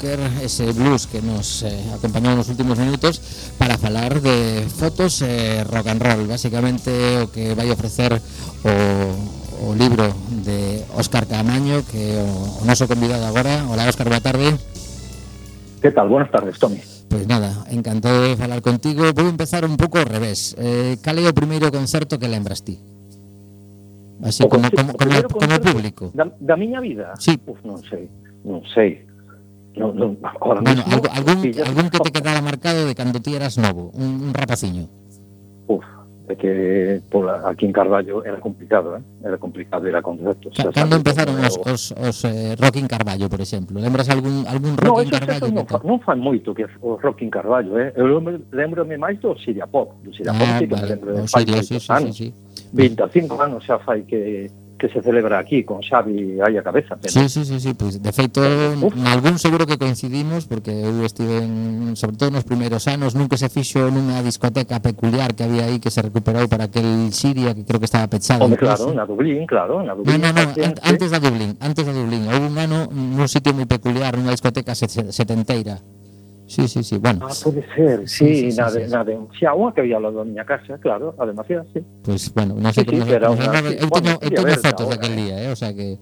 [0.00, 3.20] Walker, ese blues que nos eh, acompañou nos últimos minutos
[3.60, 6.88] para falar de fotos eh, rock and roll, basicamente
[7.20, 8.72] o que vai ofrecer o,
[9.60, 10.08] o libro
[10.40, 13.60] de Óscar Camaño, que o, o noso convidado agora.
[13.68, 14.56] Hola Óscar, boa tarde.
[15.84, 16.08] Que tal?
[16.08, 16.80] Buenas tardes, Tommy.
[17.12, 19.04] Pois nada, encantado de falar contigo.
[19.12, 20.56] Vou empezar un pouco ao revés.
[20.56, 22.80] Eh, cal é o primeiro concerto que lembras ti?
[24.24, 26.08] Así o como, concerto, como, como, como público.
[26.16, 27.12] Da, da miña vida?
[27.20, 27.36] Sí.
[27.44, 28.08] Uf, non sei,
[28.48, 29.09] non sei
[29.80, 30.10] non, non,
[30.44, 33.90] ahora bueno, mismo, algún, pillas, algún que te quedara marcado de cando ti eras novo,
[33.96, 34.84] un, un rapaciño.
[35.66, 35.84] Uf,
[36.28, 39.02] de que por aquí en Carballo era complicado, eh?
[39.24, 40.52] era complicado ir a concertos.
[40.74, 43.80] Cando empezaron os, os, os eh, Rock in Carballo, por exemplo?
[43.80, 45.48] Lembras algún, algún Rock no, in Carballo?
[45.50, 47.90] Non, fa, non fan moito que o Rock in Carballo, eh?
[47.96, 50.82] eu lembro- lembrome máis do Siria Pop, do Siria ah, Pop, ah, sí, que vale.
[50.82, 52.28] me lembro de oh, fai sí, sí, sí, sí, sí.
[52.70, 54.46] 25 anos xa fai que
[54.80, 56.96] que se celebra aquí con Xavi aí a cabeza.
[56.96, 57.12] Pero...
[57.12, 58.96] Sí, sí, sí, sí, pois de feito Uf.
[59.04, 63.52] algún seguro que coincidimos porque eu estive en, sobre todo nos primeiros anos nunca se
[63.52, 67.76] fixo nunha discoteca peculiar que había aí que se recuperou para aquel Siria que creo
[67.76, 68.48] que estaba pechado.
[68.48, 70.16] Home, claro, na Dublín, claro, na Dublín.
[70.16, 72.24] No, no, no, an antes da Dublín, antes da Dublín.
[72.24, 75.76] Houve un ano nun sitio moi peculiar, nunha discoteca setenteira.
[76.50, 77.28] Sí, sí, sí, bueno.
[77.30, 80.18] Ah, puede ser, sí, sí, sí, na, sí na, de, na, de, que había lado
[80.18, 81.78] da miña casa, claro, a demasiada, sí.
[82.02, 83.06] Pois, pues, bueno, non sei como...
[83.06, 85.94] Era una, eu teño, eu teño fotos daquel día, eh, o sea que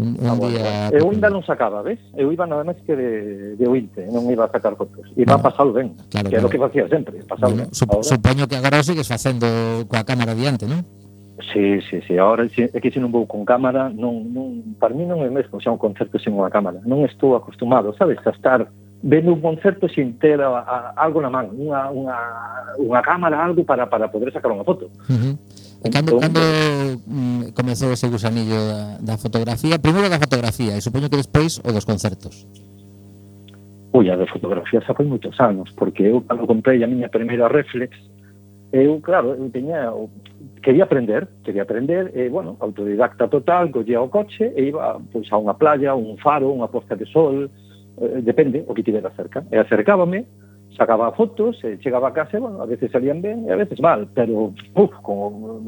[0.00, 0.88] un, un ah, bueno, día...
[0.96, 2.00] Eu ainda non sacaba, ves?
[2.16, 4.08] Eu iba nada máis que de, de ointe, ¿eh?
[4.08, 5.04] non iba a sacar fotos.
[5.20, 6.48] Iba bueno, a pasalo ben, claro, que claro.
[6.48, 7.68] é o que facía sempre, pasalo bueno, ben.
[7.68, 7.76] ¿eh?
[7.76, 8.08] Sup ahora.
[8.08, 9.44] Supoño que agora o sigues facendo
[9.84, 10.80] coa cámara diante, non?
[11.52, 15.04] Sí, sí, sí, ahora é que se non vou con cámara, non, non, para mí
[15.04, 16.80] non é mesmo xa un concerto sen unha cámara.
[16.88, 18.64] Non estou acostumado, sabes, a estar
[19.02, 22.16] vendo un concerto sin ter a, a, algo na man, unha, unha,
[22.76, 24.92] unha cámara, algo para, para poder sacar unha foto.
[25.08, 25.34] Uh -huh.
[25.88, 26.40] Cando, entón, cando
[27.08, 29.80] mm, comezou ese gusanillo da, da fotografía?
[29.80, 32.44] Primeiro da fotografía e supoño que despois o dos concertos.
[33.96, 37.48] Ui, a de fotografía xa foi moitos anos, porque eu cando comprei a miña primeira
[37.48, 37.96] reflex,
[38.70, 39.88] eu, claro, eu teña,
[40.62, 45.40] quería aprender, quería aprender, e, bueno, autodidacta total, collía o coche e iba pois, a
[45.40, 47.48] unha playa, un faro, unha posta de sol,
[48.00, 49.44] eh, depende o que tivera cerca.
[49.52, 50.26] E acercábame,
[50.76, 54.08] sacaba fotos, e chegaba a casa, bueno, a veces salían ben e a veces mal,
[54.14, 55.60] pero, uf, como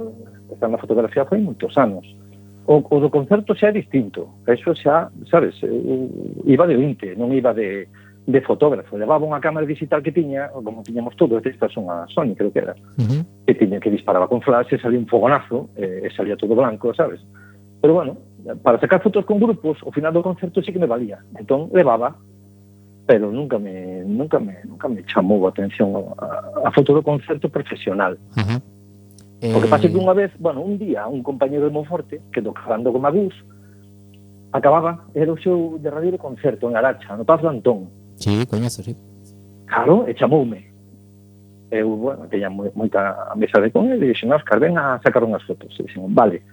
[0.51, 2.07] estar na fotografía foi moitos anos.
[2.67, 4.39] O, o do concerto xa é distinto.
[4.47, 6.09] Eso xa, sabes, eh,
[6.47, 7.91] iba de 20, non iba de,
[8.27, 8.95] de fotógrafo.
[8.95, 12.63] Levaba unha cámara digital que tiña, como tiñamos todos, esta son a Sony, creo que
[12.63, 13.23] era, uh -huh.
[13.47, 16.95] que tiña que disparaba con flash, e salía un fogonazo, e, e salía todo blanco,
[16.95, 17.19] sabes?
[17.83, 18.17] Pero bueno,
[18.63, 21.19] para sacar fotos con grupos, ao final do concerto sí que me valía.
[21.39, 22.17] Entón levaba,
[23.07, 27.49] pero nunca me nunca me nunca me chamou a atención a, a foto do concerto
[27.49, 28.19] profesional.
[28.37, 28.61] Uh -huh.
[29.43, 29.55] Eh...
[29.55, 32.95] O que pasa que unha vez, bueno, un día, un compañeiro de Monforte, que tocando
[32.95, 33.35] con Magus,
[34.53, 37.91] acababa, era o seu de radio de concerto en Aracha, no Paz do Antón.
[38.23, 38.95] Sí, coñezo, sí.
[39.67, 40.71] Claro, e chamoume.
[41.73, 45.43] Eu, bueno, teña moi, moita amizade con ele, e dixen, Óscar, ven a sacar unhas
[45.43, 45.75] fotos.
[45.75, 46.45] E dixen, vale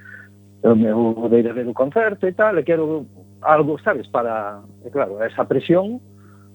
[0.63, 3.05] eu me vou de ver o concerto e tal, e quero
[3.41, 6.01] algo, sabes, para, e claro, esa presión,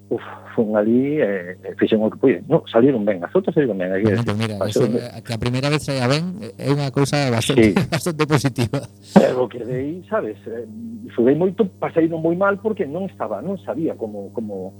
[0.08, 0.22] uf,
[0.54, 2.44] fun ali e, e fixen o que pude.
[2.48, 3.92] No, saliron ben, as outras saliron ben.
[3.92, 5.00] Aquí, pues mira, pasou, ben.
[5.00, 7.88] Eh, que a primeira vez saia ben eh, é unha cousa bastante, sí.
[7.94, 8.84] bastante positiva.
[8.84, 10.68] que quedei, sabes, eh,
[11.16, 14.76] sudei moito, pasei non moi mal porque non estaba, non sabía como, como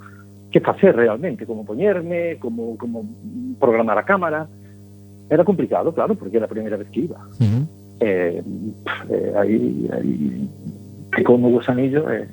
[0.53, 3.03] que facer realmente, como poñerme, como, como
[3.59, 4.47] programar a cámara.
[5.25, 7.17] Era complicado, claro, porque era a primeira vez que iba.
[7.41, 7.65] Uh -huh.
[8.01, 8.43] Eh eh,
[9.11, 10.49] eh, eh, aí, aí
[11.15, 12.29] picou no gusanillo e, eh,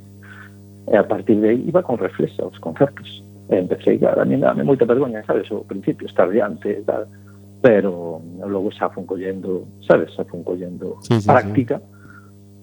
[0.92, 4.38] e a partir de aí iba con reflexa aos concertos e empecé a, a mí
[4.38, 7.06] dame moita vergoña sabes, ao principio, estar diante e tal.
[7.62, 11.78] Pero logo xa fun collendo sabes, xa fun collendo sí, sí, práctica.
[11.78, 11.86] sí.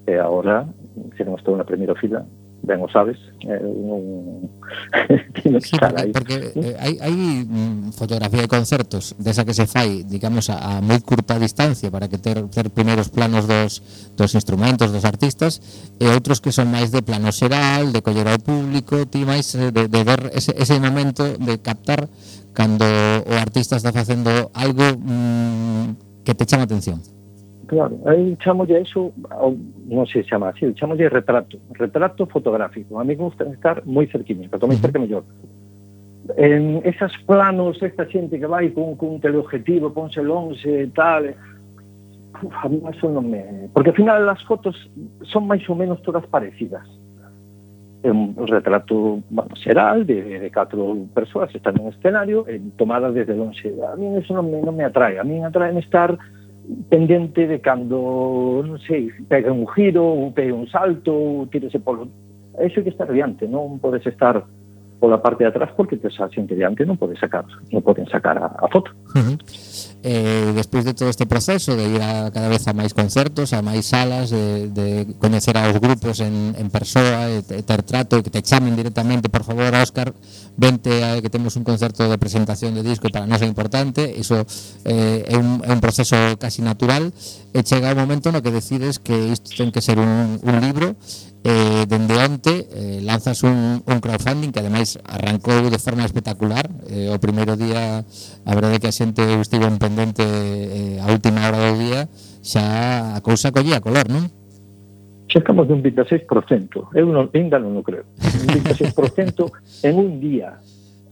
[0.09, 0.67] Eh, e agora
[1.17, 2.25] se non estou na primeira fila
[2.69, 3.17] ben o sabes,
[3.49, 4.53] eh, non
[5.41, 6.13] tino que estar aí.
[6.13, 7.17] Porque, porque eh, hai, hai
[7.49, 12.13] mm, fotografía de concertos desa que se fai, digamos, a, a moi curta distancia para
[12.13, 13.81] que ter, ter primeiros planos dos,
[14.13, 15.65] dos instrumentos, dos artistas,
[15.97, 19.73] e outros que son máis de plano xeral, de coller ao público, ti máis eh,
[19.73, 22.05] de, de ver ese, ese momento de captar
[22.53, 22.85] cando
[23.25, 27.01] o artista está facendo algo mm, que te chama atención.
[27.69, 29.13] Claro, aí chamolle eso,
[29.93, 32.97] non sei se chama así, chamolle retrato, retrato fotográfico.
[32.97, 35.29] A mí me gusta estar moi cerquiña, para tomar cerca mellor.
[36.41, 41.29] En esas planos, esta xente que vai con, con un teleobjetivo, ponse longe e tal,
[41.29, 41.37] eh,
[42.41, 43.69] uf, a mí eso non me...
[43.77, 44.73] Porque ao final as fotos
[45.29, 46.89] son máis ou menos todas parecidas.
[48.01, 53.13] É un retrato bueno, xeral de, de catro persoas están en un escenario e tomada
[53.13, 53.77] desde longe.
[53.85, 55.21] A mí eso non me, non me atrae.
[55.21, 56.17] A mí me atrae estar
[56.89, 62.09] pendente de cando, non sei, pega un giro, ou pega un salto, ou tírese polo...
[62.59, 64.45] Eso hai que estar diante, non podes estar
[64.99, 68.37] pola parte de atrás porque tes a xente diante non pode sacar non poden sacar
[68.39, 68.91] a, a foto.
[69.15, 69.37] Uh -huh.
[70.03, 73.63] eh, Despois de todo este proceso de ir a cada vez a máis concertos a
[73.63, 78.23] máis salas de, de coñecer aos grupos en, en persoa e te, ter trato e
[78.27, 80.11] que te chamen directamente por favor Óscar
[80.59, 84.03] vente a, que temos un concerto de presentación de disco para nós é importante.
[84.03, 84.43] Iso
[84.85, 87.15] eh, é, un, é un proceso casi natural.
[87.55, 90.57] Eh, e chega o momento no que decides que isto ten que ser un, un
[90.63, 90.95] libro
[91.49, 97.09] eh, dende onte eh, lanzas un, un crowdfunding que ademais arrancou de forma espectacular eh,
[97.09, 98.05] o primeiro día
[98.45, 102.05] a verdade que a xente estivo en pendente eh, a última hora do día
[102.45, 104.29] xa a cousa collía color, non?
[105.29, 110.61] Xa estamos dun 26%, eu non, ainda non o creo un 26% en un día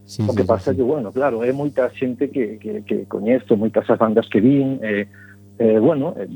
[0.07, 0.77] Sí, o que pasa sí.
[0.79, 4.79] que, bueno, claro, é moita xente que, que, que coñezo, moitas as bandas que vin,
[4.79, 5.11] eh,
[5.59, 6.31] eh, bueno, eh,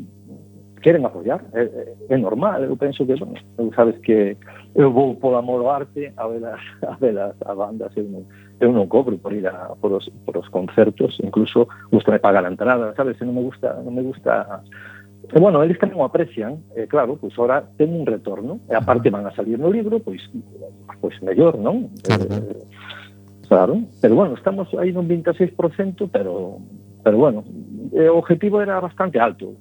[0.80, 4.36] queren apoiar, é, é normal, eu penso que, bueno, eu sabes que
[4.74, 8.04] eu vou por amor ao arte a ver as, a, ver as, a bandas, eu
[8.04, 8.24] non,
[8.60, 12.44] eu non cobro por ir a, por, os, por os concertos, incluso gusta me pagar
[12.44, 14.64] a entrada, sabes, se non me gusta, non me gusta
[15.32, 19.14] E, bueno, eles tamén o aprecian, e, claro, pois ora ten un retorno, e aparte
[19.14, 20.18] van a salir no libro, pois,
[20.98, 21.86] pois mellor, non?
[22.02, 22.26] Claro.
[22.26, 22.66] Eh,
[23.46, 23.74] claro.
[24.02, 25.54] Pero, bueno, estamos aí nun 26%,
[26.10, 26.58] pero,
[27.04, 27.46] pero bueno,
[27.94, 29.54] eh, o objetivo era bastante alto,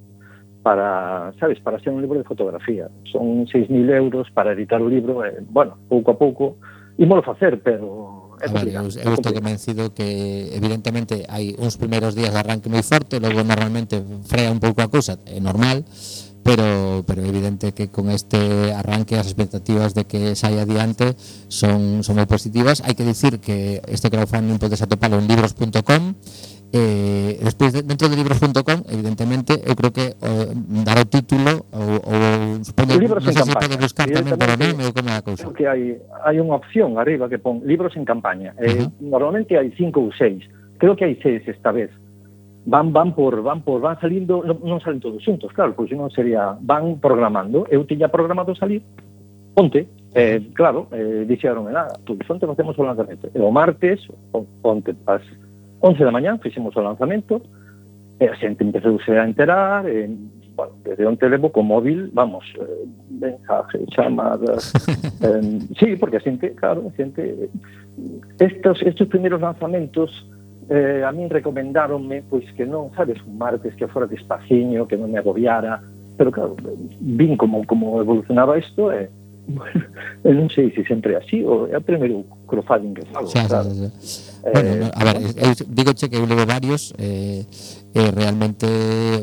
[0.64, 2.90] para, sabes, para ser un libro de fotografía.
[3.12, 6.58] Son 6.000 euros para editar o libro, eh, bueno, pouco a pouco,
[6.98, 8.90] ímolo facer, pero é complicado.
[8.90, 13.20] Ver, eu, eu estou convencido que evidentemente hai uns primeiros días de arranque moi forte,
[13.20, 15.84] logo normalmente frea un pouco a cousa, é eh, normal,
[16.44, 21.16] pero pero evidente que con este arranque as expectativas de que saia adiante
[21.52, 22.80] son son moi positivas.
[22.84, 26.16] Hai que dicir que este crowdfunding podes atopalo en libros.com
[26.72, 30.54] Eh, despois de, dentro de libros.com evidentemente eu creo que eh,
[30.86, 34.54] dar o título ou, ou supoño, libros non sei se pode buscar tamén por o
[34.54, 37.98] nome ou como é a cousa que hai, hai unha opción arriba que pon libros
[37.98, 38.54] en campaña.
[38.62, 38.90] Eh, uh -huh.
[39.02, 40.46] normalmente hai cinco ou seis.
[40.78, 41.90] Creo que hai seis esta vez.
[42.70, 46.14] Van van por van por van salindo non, non salen todos xuntos claro pois non
[46.14, 47.66] sería van programando.
[47.74, 48.86] Eu tiña programado salir
[49.58, 54.06] ponte eh, claro eh, dixeron ah, nada pois onte facemos o lanzamento e o martes
[54.62, 55.26] ponte pas
[55.82, 57.42] 11 da mañán fixemos o lanzamento,
[58.20, 60.12] e a xente empezouse a enterar, e,
[60.56, 64.76] bueno, desde onte levo co móvil, vamos, eh, mensajes, chamadas...
[65.24, 67.50] eh, sí, porque a xente, claro, a xente...
[68.40, 70.12] Estos, estos primeiros lanzamentos
[70.70, 75.10] eh, a min recomendáronme pois que non, sabes, un martes que fora despaciño, que non
[75.10, 75.82] me agobiara,
[76.14, 76.54] pero claro,
[77.02, 79.10] vin como como evolucionaba isto e eh,
[79.50, 79.82] bueno,
[80.24, 83.72] non sei se sempre así ou é o primeiro crowdfunding que fago, claro.
[84.44, 87.44] Eh, bueno, a ver, eu digo che que eu levo varios eh,
[87.92, 88.66] e realmente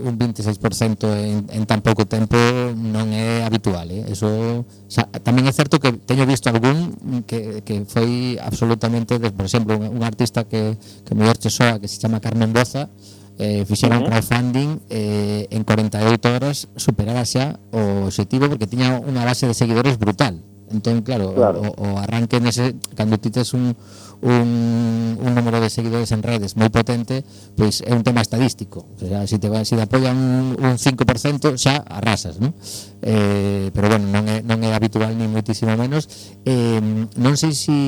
[0.02, 2.36] un 26% en, en tan pouco tempo
[2.76, 4.04] non é habitual, eh?
[4.12, 9.48] Eso xa, tamén é certo que teño visto algún que, que foi absolutamente, de, por
[9.48, 12.92] exemplo, un, un artista que que mellor che soa que se chama Carmen Boza,
[13.38, 14.08] eh, fixeron uh -huh.
[14.10, 19.96] crowdfunding eh, en 48 horas superara xa o objetivo porque tiña unha base de seguidores
[19.96, 20.40] brutal
[20.72, 21.62] entón claro, claro.
[21.62, 23.76] O, o arranque nese, cando ti tes un,
[24.22, 27.24] un, un número de seguidores en redes moi potente,
[27.56, 28.88] pois é un tema estadístico.
[28.96, 32.56] O sea, se te, se te apoian un, un 5%, xa arrasas, non?
[33.04, 36.08] Eh, pero bueno, non é, non é habitual ni moitísimo menos.
[36.48, 36.80] Eh,
[37.20, 37.78] non sei se si,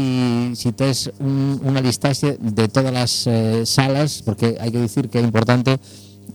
[0.55, 5.18] si tes un, unha listaxe de todas as eh, salas, porque hai que dicir que
[5.18, 5.81] é importante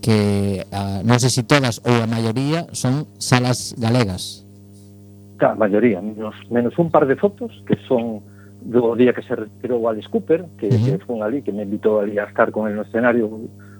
[0.02, 4.44] que a, non sei se si todas ou a maioría son salas galegas.
[5.44, 8.24] A maioría, menos, menos un par de fotos que son
[8.64, 10.98] do día que se retirou Alice Cooper, que, uh -huh.
[10.98, 13.28] que fun ali, que me invitou ali a estar con el no escenario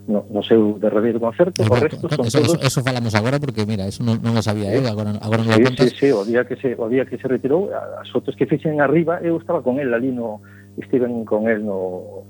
[0.08, 2.60] no, no seu derredeiro concerto, o, o resto son eso, todos...
[2.60, 4.92] Eso, falamos agora porque, mira, eso non, non o sabía eu, eh?
[4.92, 7.72] agora, agora non sí, sí, sí, o día que se, o día que se retirou,
[7.72, 10.44] as fotos que fixen arriba, eu estaba con el ali no...
[10.74, 12.26] Estiven con el no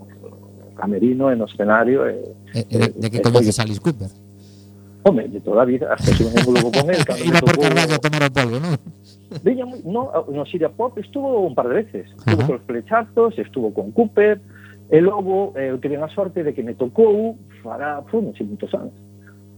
[0.76, 2.06] camerino, e no escenario...
[2.06, 2.22] E,
[2.54, 4.12] eh, eh, e de, de que coñeces Alice Cooper?
[5.04, 7.04] Home, de toda a vida, hasta se un globo con él.
[7.06, 8.78] Cando Iba por Carballo a tomar o polvo, non?
[9.44, 12.08] Veña moi, no, no Siria Pop estuvo un par de veces.
[12.08, 12.48] Estuvo con -huh.
[12.48, 14.40] con Flechazos, estuvo con Cooper,
[14.90, 18.46] e logo eh, eu tive a sorte de que me tocou fará, foi non sei
[18.46, 18.94] moitos anos,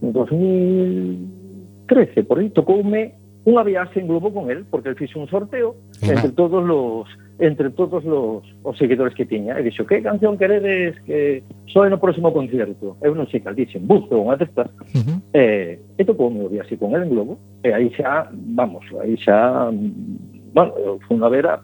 [0.02, 3.14] en 2013, por aí, tocoume
[3.46, 7.10] unha viaxe en globo con él, porque el fixo un sorteo uh entre todos los
[7.40, 9.60] entre todos los os seguidores que tiña.
[9.60, 12.96] E dixo, que canción queredes que soe no próximo concierto?
[13.04, 14.72] Eu non sei cal dixen, Buzo, unha destas.
[14.96, 15.18] Uh -huh.
[15.36, 15.44] E,
[16.00, 17.36] e tocou un día así con el en Globo.
[17.64, 19.68] E aí xa, vamos, aí xa...
[20.56, 20.72] Bueno,
[21.04, 21.60] foi unha vera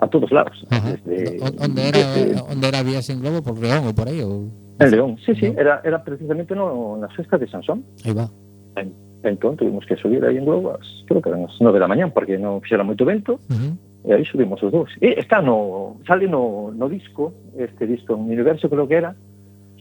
[0.00, 0.56] a todos lados.
[0.72, 0.96] Uh -huh.
[1.04, 2.40] Desde, onde, era, desde...
[2.40, 3.44] onde era vías en Globo?
[3.44, 4.24] Por León ou por aí?
[4.24, 4.48] Ou...
[4.80, 7.84] En León, sí, sí, era, era precisamente no, na festa de Sansón.
[8.08, 8.32] Aí va.
[8.80, 11.84] En, entón, tuvimos que subir aí en Globo, as, creo que eran as nove da
[11.84, 14.90] mañán, porque non fixera moito vento, uh -huh E aí subimos os dous.
[15.00, 19.14] E está no, sale no, no disco, este disco, en universo creo que era,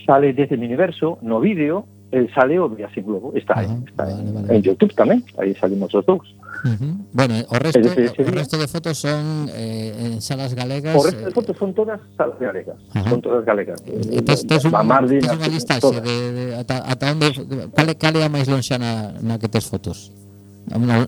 [0.05, 3.84] sale desde mi universo, no vídeo, eh, sale o Día Sin Globo, está, ah, ahí,
[3.88, 4.55] está vale, vale.
[4.55, 6.28] en Youtube tamén, aí salimos os dous.
[6.61, 6.93] Uh -huh.
[7.17, 10.93] Bueno, o resto, decir, o resto de fotos son eh, en salas galegas.
[10.93, 13.09] O resto de fotos son todas salas galegas, Ajá.
[13.09, 13.82] son todas galegas.
[13.89, 16.05] E tes, tes, un, Mardi, tes unha listaxe todas.
[16.05, 17.34] de, de, ata, ata onde,
[17.74, 20.13] cal, cal é a máis lonxana na que tes fotos?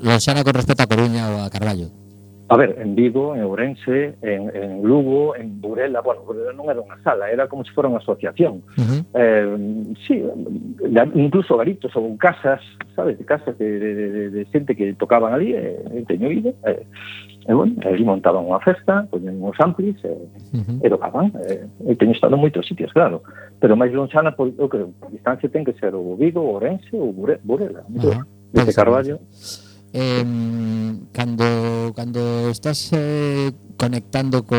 [0.01, 2.02] Lonxana con respecto a Coruña ou a Carballo?
[2.53, 6.85] A ver, en Vigo, en Ourense, en, en Lugo, en Burela, bueno, Burela non era
[6.85, 8.61] unha sala, era como se fora unha asociación.
[8.77, 9.01] Uh -huh.
[9.17, 9.57] eh,
[10.05, 10.21] sí,
[11.17, 12.61] incluso garitos ou casas,
[12.93, 16.85] sabes, de casas de, de, de, de xente que tocaban ali, eh, teño ido, eh,
[17.41, 20.85] e, eh, bueno, ali montaban unha festa, poñen uns amplis, e, eh, uh -huh.
[20.85, 23.25] e tocaban, eh, e teño estado en moitos sitios, claro,
[23.57, 27.09] pero máis lonxana, por, eu creo, distancia ten que ser o Vigo, o Ourense ou
[27.17, 28.21] Burela, uh -huh.
[28.53, 29.17] desde Carballo
[29.93, 30.25] eh,
[31.13, 34.57] cando cando estás eh, conectando co,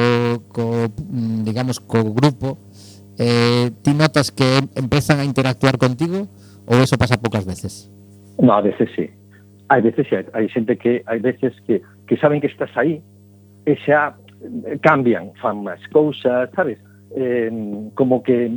[0.48, 2.58] co mm, digamos co grupo
[3.18, 6.30] eh, ti notas que empezan a interactuar contigo
[6.66, 7.90] ou eso pasa poucas veces?
[8.40, 9.10] No, a veces sí.
[9.68, 13.02] Hai veces sí, hai xente que hai veces que, que saben que estás aí
[13.66, 14.14] e xa
[14.66, 16.78] eh, cambian, fan máis cousas, sabes?
[17.14, 17.50] Eh,
[17.94, 18.50] como que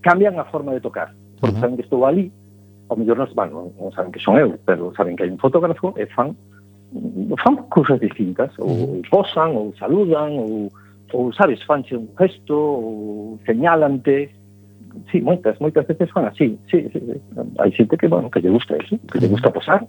[0.00, 1.60] cambian a forma de tocar, porque uh -huh.
[1.60, 2.30] saben que estou ali
[2.92, 5.96] o mellor non, bueno, non saben que son eu, pero saben que hai un fotógrafo
[5.96, 6.36] e fan
[7.40, 10.68] fan cousas distintas, ou posan, ou saludan, ou,
[11.12, 14.28] ou sabes, fanche un gesto, ou señalante,
[15.10, 17.16] sí, moitas, moitas veces fan así, sí, sí, sí.
[17.58, 19.88] hai xente que, bueno, que lle gusta eso, que lle gusta posar,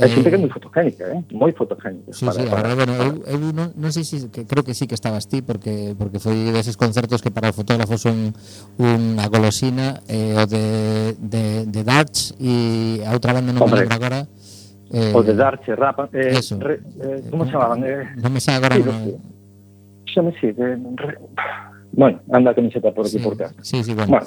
[0.00, 1.22] Hay eh, xente que é moi fotogénica, ¿eh?
[1.30, 2.10] Muy fotogénica.
[2.10, 4.74] Sí, para, sí, para, ahora, bueno, eu, eu non, non sei si, que creo que
[4.74, 8.34] sí que estabas ti, porque porque foi deses concertos que para o fotógrafo son
[8.82, 13.86] unha golosina, eh, o de, de, de Darts, e a outra banda non Hombre.
[13.86, 14.20] me lembro agora,
[14.94, 16.08] Eh, o de Darche, eh, Rapa...
[16.12, 16.58] Eh, eso.
[16.60, 17.82] Re, eh, como se chamaban?
[17.82, 18.76] Eh, non me sabe agora...
[18.78, 18.94] Sí, no...
[20.06, 21.18] Xame, sí, de, re,
[21.96, 23.52] Bueno, anda a camiseta por aquí sí, por cá.
[23.62, 24.18] Sí, sí, bueno.
[24.18, 24.26] bueno,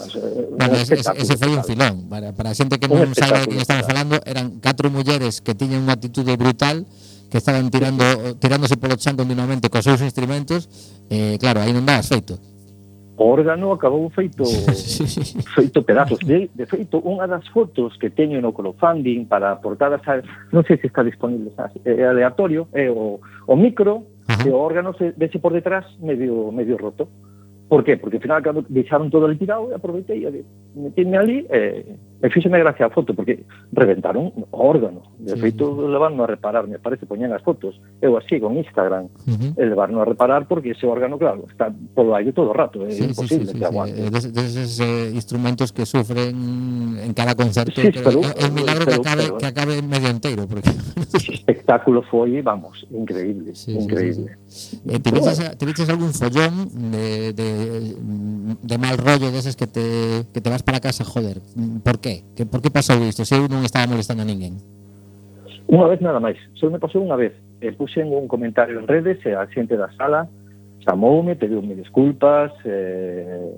[0.57, 2.07] bueno es, ese, ese foi un filón.
[2.07, 5.51] Para, para a xente que non sabe de que estamos falando, eran catro mulleres que
[5.51, 6.87] tiñan unha actitude brutal,
[7.27, 8.07] que estaban tirando
[8.39, 10.71] tirándose polo chan continuamente cos seus instrumentos,
[11.11, 12.39] eh, claro, aí non dabas feito.
[13.19, 15.35] O órgano acabou feito sí, sí.
[15.51, 16.23] feito pedazos.
[16.23, 20.23] De, de feito, unha das fotos que teño no crowdfunding para portadas, a,
[20.55, 21.51] non sei se está disponible,
[21.83, 24.47] é aleatorio, é o, o micro, Ajá.
[24.47, 27.11] e o órgano se, vese por detrás medio medio roto.
[27.67, 27.97] Por qué?
[27.97, 30.45] Porque ao final cando deixaron todo ali tirado, aproveitei e
[30.75, 33.43] metíme ali e, eh, e fíxeme gracia a foto, porque
[33.73, 35.03] reventaron o órgano.
[35.19, 35.41] De sí.
[35.41, 37.75] feito, levaron a reparar, me parece, poñan as fotos.
[37.99, 39.51] Eu así, con Instagram, uh -huh.
[39.59, 42.91] e a reparar, porque ese órgano, claro, está polo aire todo o rato, eh, é
[42.91, 43.99] sí, imposible sí, sí, que aguante.
[43.99, 44.31] Sí, sí.
[44.31, 48.95] Deses eh, instrumentos que sufren en cada concerto, sí, pero, pero é un milagro pero,
[48.95, 49.03] eh.
[49.03, 50.47] que, acabe, pero, que acabe medio entero.
[50.47, 50.71] Porque...
[51.19, 54.39] Ese espectáculo foi, vamos, increíble, sí, increíble.
[54.47, 54.81] Sí, sí, sí.
[54.87, 60.25] Eh, te, viches, te viches algún follón de, de de mal rollo deses que te,
[60.33, 61.41] que te vas para casa, joder,
[61.83, 62.23] por qué?
[62.35, 63.25] Que, por que pasou isto?
[63.25, 64.61] Se eu non estaba molestando a ninguén.
[65.67, 67.35] Unha vez nada máis, só me pasou unha vez.
[67.59, 70.29] E puxen un comentario en redes e a xente da sala
[70.87, 73.51] chamoume, pediume desculpas, eh,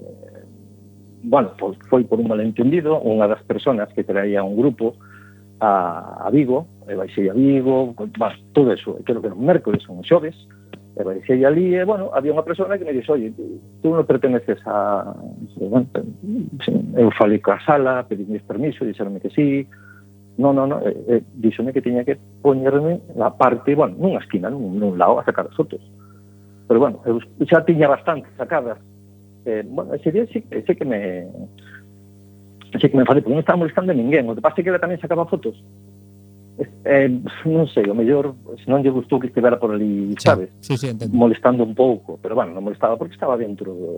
[1.23, 4.97] bueno, pois foi por un malentendido, unha das personas que traía un grupo
[5.61, 9.45] a, a Vigo, e baixei a Vigo, con, bueno, todo eso, creo que era un
[9.45, 10.33] mércoles ou un xoves,
[10.99, 13.31] E baixei ali e, bueno, había unha persona que me dixo, oye,
[13.79, 15.07] tú non perteneces a...
[15.55, 15.87] Bueno,
[16.99, 19.63] eu falei coa sala, pedinles permiso, dixeronme que sí,
[20.35, 24.51] non, non, non, eh, eh, dixome que tiña que poñerme na parte, bueno, nunha esquina,
[24.51, 25.79] nun, nun lado, a sacar as fotos.
[26.67, 28.83] Pero, bueno, eu xa tiña bastante sacadas.
[29.47, 31.31] Eh, bueno, ese día sí, ese que me...
[32.75, 34.27] Ese que me falei, porque non estaba molestando a ninguén.
[34.27, 35.55] O que pasa é que ela tamén sacaba fotos
[36.59, 37.09] Eh, eh,
[37.47, 40.51] non sei, o mellor se non lle gustou que estivera por ali, sabes?
[40.59, 43.91] Sí, sí, molestando un pouco, pero bueno, non molestaba porque estaba dentro do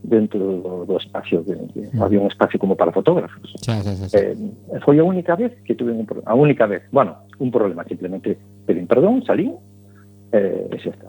[0.00, 2.00] dentro do, do espacio que, que mm.
[2.00, 3.52] había un espacio como para fotógrafos.
[3.60, 4.16] Xa, xa, xa, xa.
[4.16, 8.40] Eh, foi a única vez que tuve un a única vez, bueno, un problema simplemente
[8.64, 9.52] pedín perdón, salí
[10.32, 11.08] eh, xa está.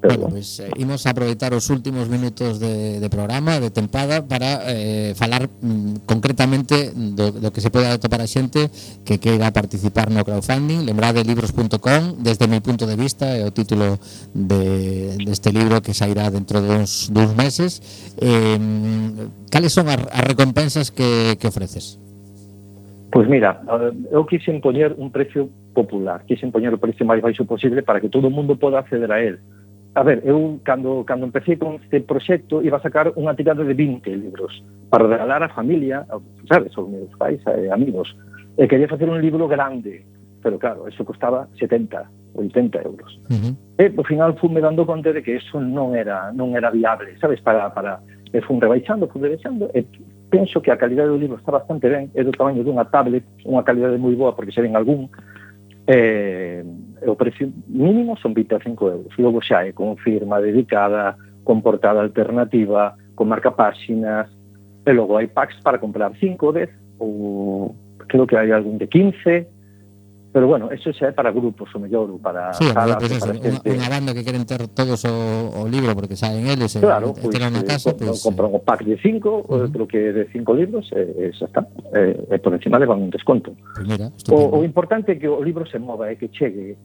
[0.00, 4.62] Pero, bueno, pues, eh, imos aproveitar os últimos minutos de, de programa, de tempada, para
[4.70, 8.70] eh, falar mm, concretamente do, do que se pode atopar a xente
[9.02, 10.86] que queira participar no crowdfunding.
[10.86, 13.98] Lembrade libros.com, desde mi punto de vista, é o título
[14.36, 17.82] de, deste libro que sairá dentro de uns, duns meses.
[18.22, 18.54] Eh,
[19.50, 21.98] cales son as, as recompensas que, que ofreces?
[23.10, 25.48] Pois pues mira, eh, eu quixen poñer un precio
[25.78, 26.26] popular.
[26.26, 29.22] Quixen poñer o precio máis baixo posible para que todo o mundo poda acceder a
[29.22, 29.38] él.
[29.94, 33.74] A ver, eu cando, cando empecé con este proxecto iba a sacar unha tirada de
[33.74, 34.50] 20 libros
[34.90, 36.02] para regalar á familia,
[36.50, 38.10] sabes, aos meus pais e amigos.
[38.58, 40.02] E quería facer un libro grande,
[40.42, 41.94] pero claro, eso costaba 70,
[42.34, 43.10] 80 euros.
[43.30, 43.52] Uh -huh.
[43.78, 47.14] E ao final fui me dando conta de que eso non era non era viable,
[47.22, 48.02] sabes, para para
[48.34, 49.86] e fun rebaixando, fun rebaixando e
[50.30, 53.64] penso que a calidade do libro está bastante ben, é do tamaño dunha tablet, unha
[53.64, 55.08] calidade moi boa porque se ven algún
[55.88, 56.62] eh,
[57.06, 59.12] o precio mínimo son 25 euros.
[59.16, 64.28] Logo xa é con firma dedicada, con portada alternativa, con marca páxinas,
[64.84, 66.68] e logo hai packs para comprar 5, 10,
[67.00, 67.74] ou
[68.04, 69.48] creo que hai algún de 15,
[70.32, 73.32] Pero bueno, eso xa é para grupos, o mellor, para sí, salas, pues para eso,
[73.32, 73.64] gente...
[73.64, 75.16] Unha banda que queren ter todos o,
[75.56, 78.20] o libro porque saben eles, eh, claro, e, pues, e na eh, casa, com, pues,
[78.20, 79.64] compran o pack de cinco, uh -huh.
[79.64, 81.64] outro que de cinco libros, eh, e, e xa está.
[81.96, 83.56] E, e por encima levan un desconto.
[83.72, 86.76] Pues mira, o, o importante é que o libro se mova, é que chegue,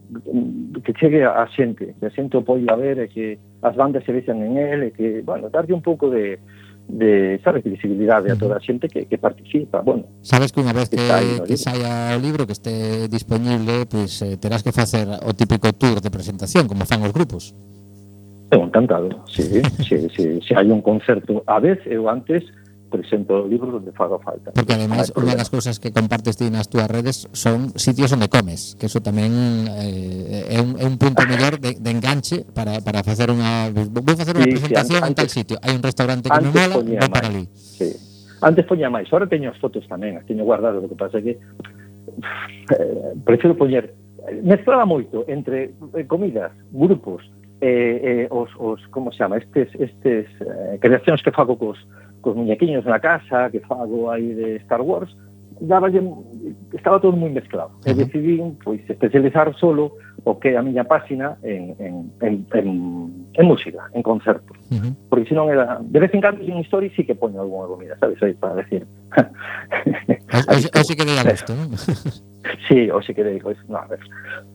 [0.80, 4.12] que chegue a xente, que a xente o poida ver, e que as bandas se
[4.16, 6.40] vexan en él, e que, bueno, darlle un pouco de
[6.88, 9.80] de, sabes, de visibilidade a toda a xente que, que participa.
[9.80, 13.88] Bueno, sabes que unha vez que, aí que, que saia o libro, que este disponible,
[13.88, 17.56] pois eh, terás que facer o típico tour de presentación, como fan os grupos.
[18.52, 19.42] Eu encantado, sí,
[19.82, 21.42] sí, sí, se hai un concerto.
[21.48, 22.44] A vez, eu antes,
[22.94, 24.54] 300 libros onde faga falta.
[24.54, 28.78] Porque ademais unha das cousas que compartes ti nas túas redes son sitios onde comes,
[28.78, 29.34] que eso tamén
[29.66, 33.74] eh, é, un, é un punto mellor de, de enganche para, para facer unha...
[33.74, 35.56] Vou facer unha sí, presentación sí, antes, en tal sitio.
[35.58, 37.50] Hai un restaurante que me mola, vou para ali.
[37.58, 37.90] Sí.
[38.38, 41.22] Antes poñía máis, ahora teño as fotos tamén, as teño guardadas, o que pasa é
[41.26, 41.34] que
[42.70, 43.90] eh, prefiro poñer
[44.42, 47.26] mezclaba moito entre eh, comidas, grupos,
[47.60, 51.78] eh, eh, os, os como se chama, estes, estes eh, creacións que fago cos,
[52.24, 55.12] cos muñequiños na casa que fago aí de Star Wars,
[55.60, 56.00] daballe,
[56.72, 57.72] estaba todo moi mezclado.
[57.86, 58.08] Uh -huh.
[58.08, 59.92] E pois, especializar solo
[60.24, 61.94] o que é a miña páxina en, en,
[62.24, 62.68] en, en,
[63.34, 64.56] en música, en concertos.
[64.72, 64.92] Uh -huh.
[65.10, 65.78] Porque senón era...
[65.84, 68.22] De vez en cando, sin historia, sí que poño algunha comida, sabes?
[68.22, 68.86] Aí para decir...
[70.72, 71.68] Así que dei a gusto, non?
[72.68, 74.00] sí, o sí que digo pues, pois, no, a ver,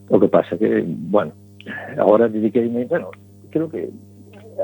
[0.10, 1.32] o que pasa que, bueno,
[1.98, 3.12] agora dediqueime, bueno,
[3.50, 3.90] creo que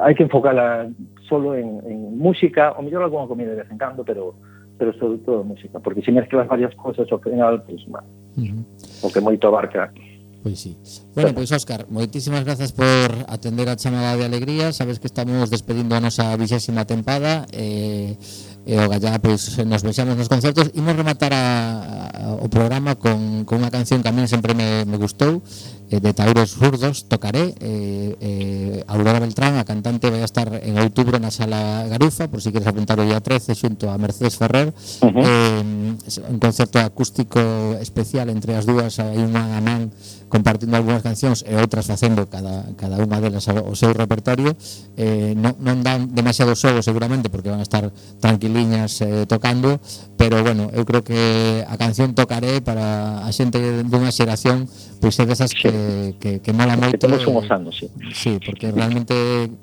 [0.01, 0.89] hai que enfocala
[1.29, 4.35] solo en, en música, o mellor alguna comida de vez en cando, pero
[4.77, 7.95] pero sobre todo música, porque se mezclas varias cosas ao final, pues, uh
[8.35, 8.63] -huh.
[9.03, 9.91] o que moito abarca.
[10.43, 10.77] Pois sí.
[11.15, 14.69] Bueno, pois pues, Óscar, moitísimas grazas por atender a chamada de alegría.
[14.73, 17.49] Sabes que estamos despedindo a nosa vixésima tempada.
[17.49, 18.13] Eh,
[18.65, 20.73] e o Gallá pois, nos vexamos nos concertos.
[20.73, 21.45] Imos rematar a,
[22.09, 25.45] a, o programa con, con unha canción que a min sempre me, me gustou
[25.93, 27.53] eh, de Tauros Hurdos Tocaré.
[27.61, 32.41] Eh, eh, Aurora Beltrán, a cantante vai a estar en outubro na Sala Garufa por
[32.41, 34.73] si queres apuntar o día 13 xunto a Mercedes Ferrer.
[35.05, 35.21] Uh -huh.
[35.21, 37.37] eh, un concerto acústico
[37.77, 39.93] especial entre as dúas hai unha man
[40.25, 44.57] compartindo algunhas cancións e outras facendo cada, cada unha delas o seu repertorio.
[44.97, 49.77] Eh, non, non dan demasiado xogo seguramente porque van a estar tranquilos liñas eh, tocando
[50.15, 54.65] pero bueno, eu creo que a canción tocaré para a xente dunha xeración
[55.03, 57.91] pois é desas que, que, que mola moito que temos unhos anos, sí.
[58.15, 59.13] sí, porque realmente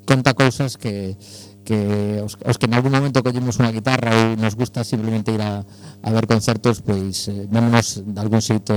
[0.05, 1.17] conta cousas que
[1.65, 5.43] que os, os que en algún momento collemos unha guitarra ou nos gusta simplemente ir
[5.43, 8.75] a, a ver concertos, pois eh, vémonos de algún xeito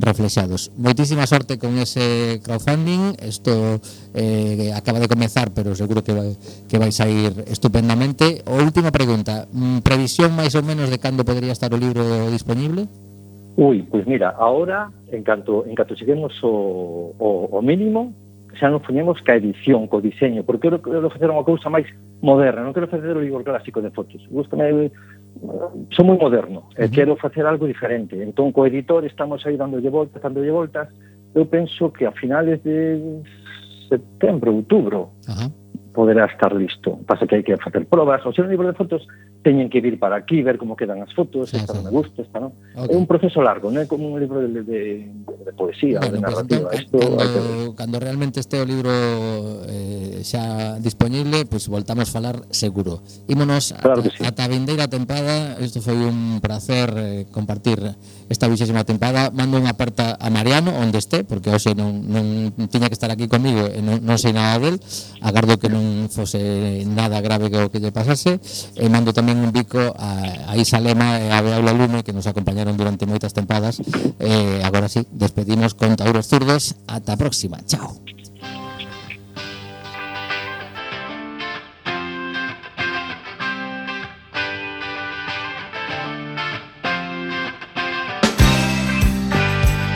[0.00, 0.72] reflexados.
[0.80, 3.80] Moitísima sorte con ese crowdfunding, isto
[4.16, 6.30] eh, acaba de comezar, pero seguro que, vai,
[6.68, 8.40] que vais a ir estupendamente.
[8.48, 12.88] O última pregunta, mm, previsión máis ou menos de cando podría estar o libro disponible?
[13.56, 18.16] Ui, pois mira, ahora, en canto, en canto cheguemos o, o, o mínimo,
[18.58, 21.88] xa nos poñemos ca edición, co diseño, porque eu quero facer unha cousa máis
[22.20, 24.20] moderna, non quero facer o libro clásico de fotos.
[24.28, 24.90] Gústame eh,
[25.92, 26.92] son moi moderno, e uh -huh.
[26.92, 28.18] quero facer algo diferente.
[28.20, 30.88] Entón co editor estamos aí dándolle voltas, dándolle voltas.
[31.32, 33.00] Eu penso que a finales de
[33.88, 35.61] setembro, outubro, uh -huh
[35.92, 36.98] poderá estar listo.
[37.06, 39.04] Pasa que hai que facer probas, o un libro de fotos
[39.42, 41.84] teñen que vir para aquí, ver como quedan as fotos, sí, esta sí.
[41.84, 42.54] me gusta, esta non.
[42.74, 42.94] Okay.
[42.94, 44.80] É un proceso largo, non é como un libro de, de,
[45.12, 46.68] de poesía, bueno, de narrativa.
[46.70, 47.76] Pues, entón, Esto cando, que...
[47.76, 48.90] cando realmente este o libro
[49.68, 53.02] eh, xa disponible, pois pues, voltamos a falar seguro.
[53.28, 54.22] Ímonos claro ata, sí.
[54.24, 57.82] ata a vindeira tempada, isto foi un placer eh, compartir
[58.28, 59.30] esta vixésima tempada.
[59.32, 63.26] Mando unha aperta a Mariano, onde este, porque hoxe non, non tiña que estar aquí
[63.26, 64.78] comigo e non, non sei nada del.
[65.22, 68.38] Agardo que non fose nada grave que o que lle pasase.
[68.78, 72.28] E mando tamén un bico a, a Isa Lema e a Beaula Lume, que nos
[72.30, 73.82] acompañaron durante moitas tempadas.
[74.22, 76.78] E agora sí, despedimos con Tauros Zurdos.
[76.86, 77.58] Ata a próxima.
[77.66, 78.21] Chao.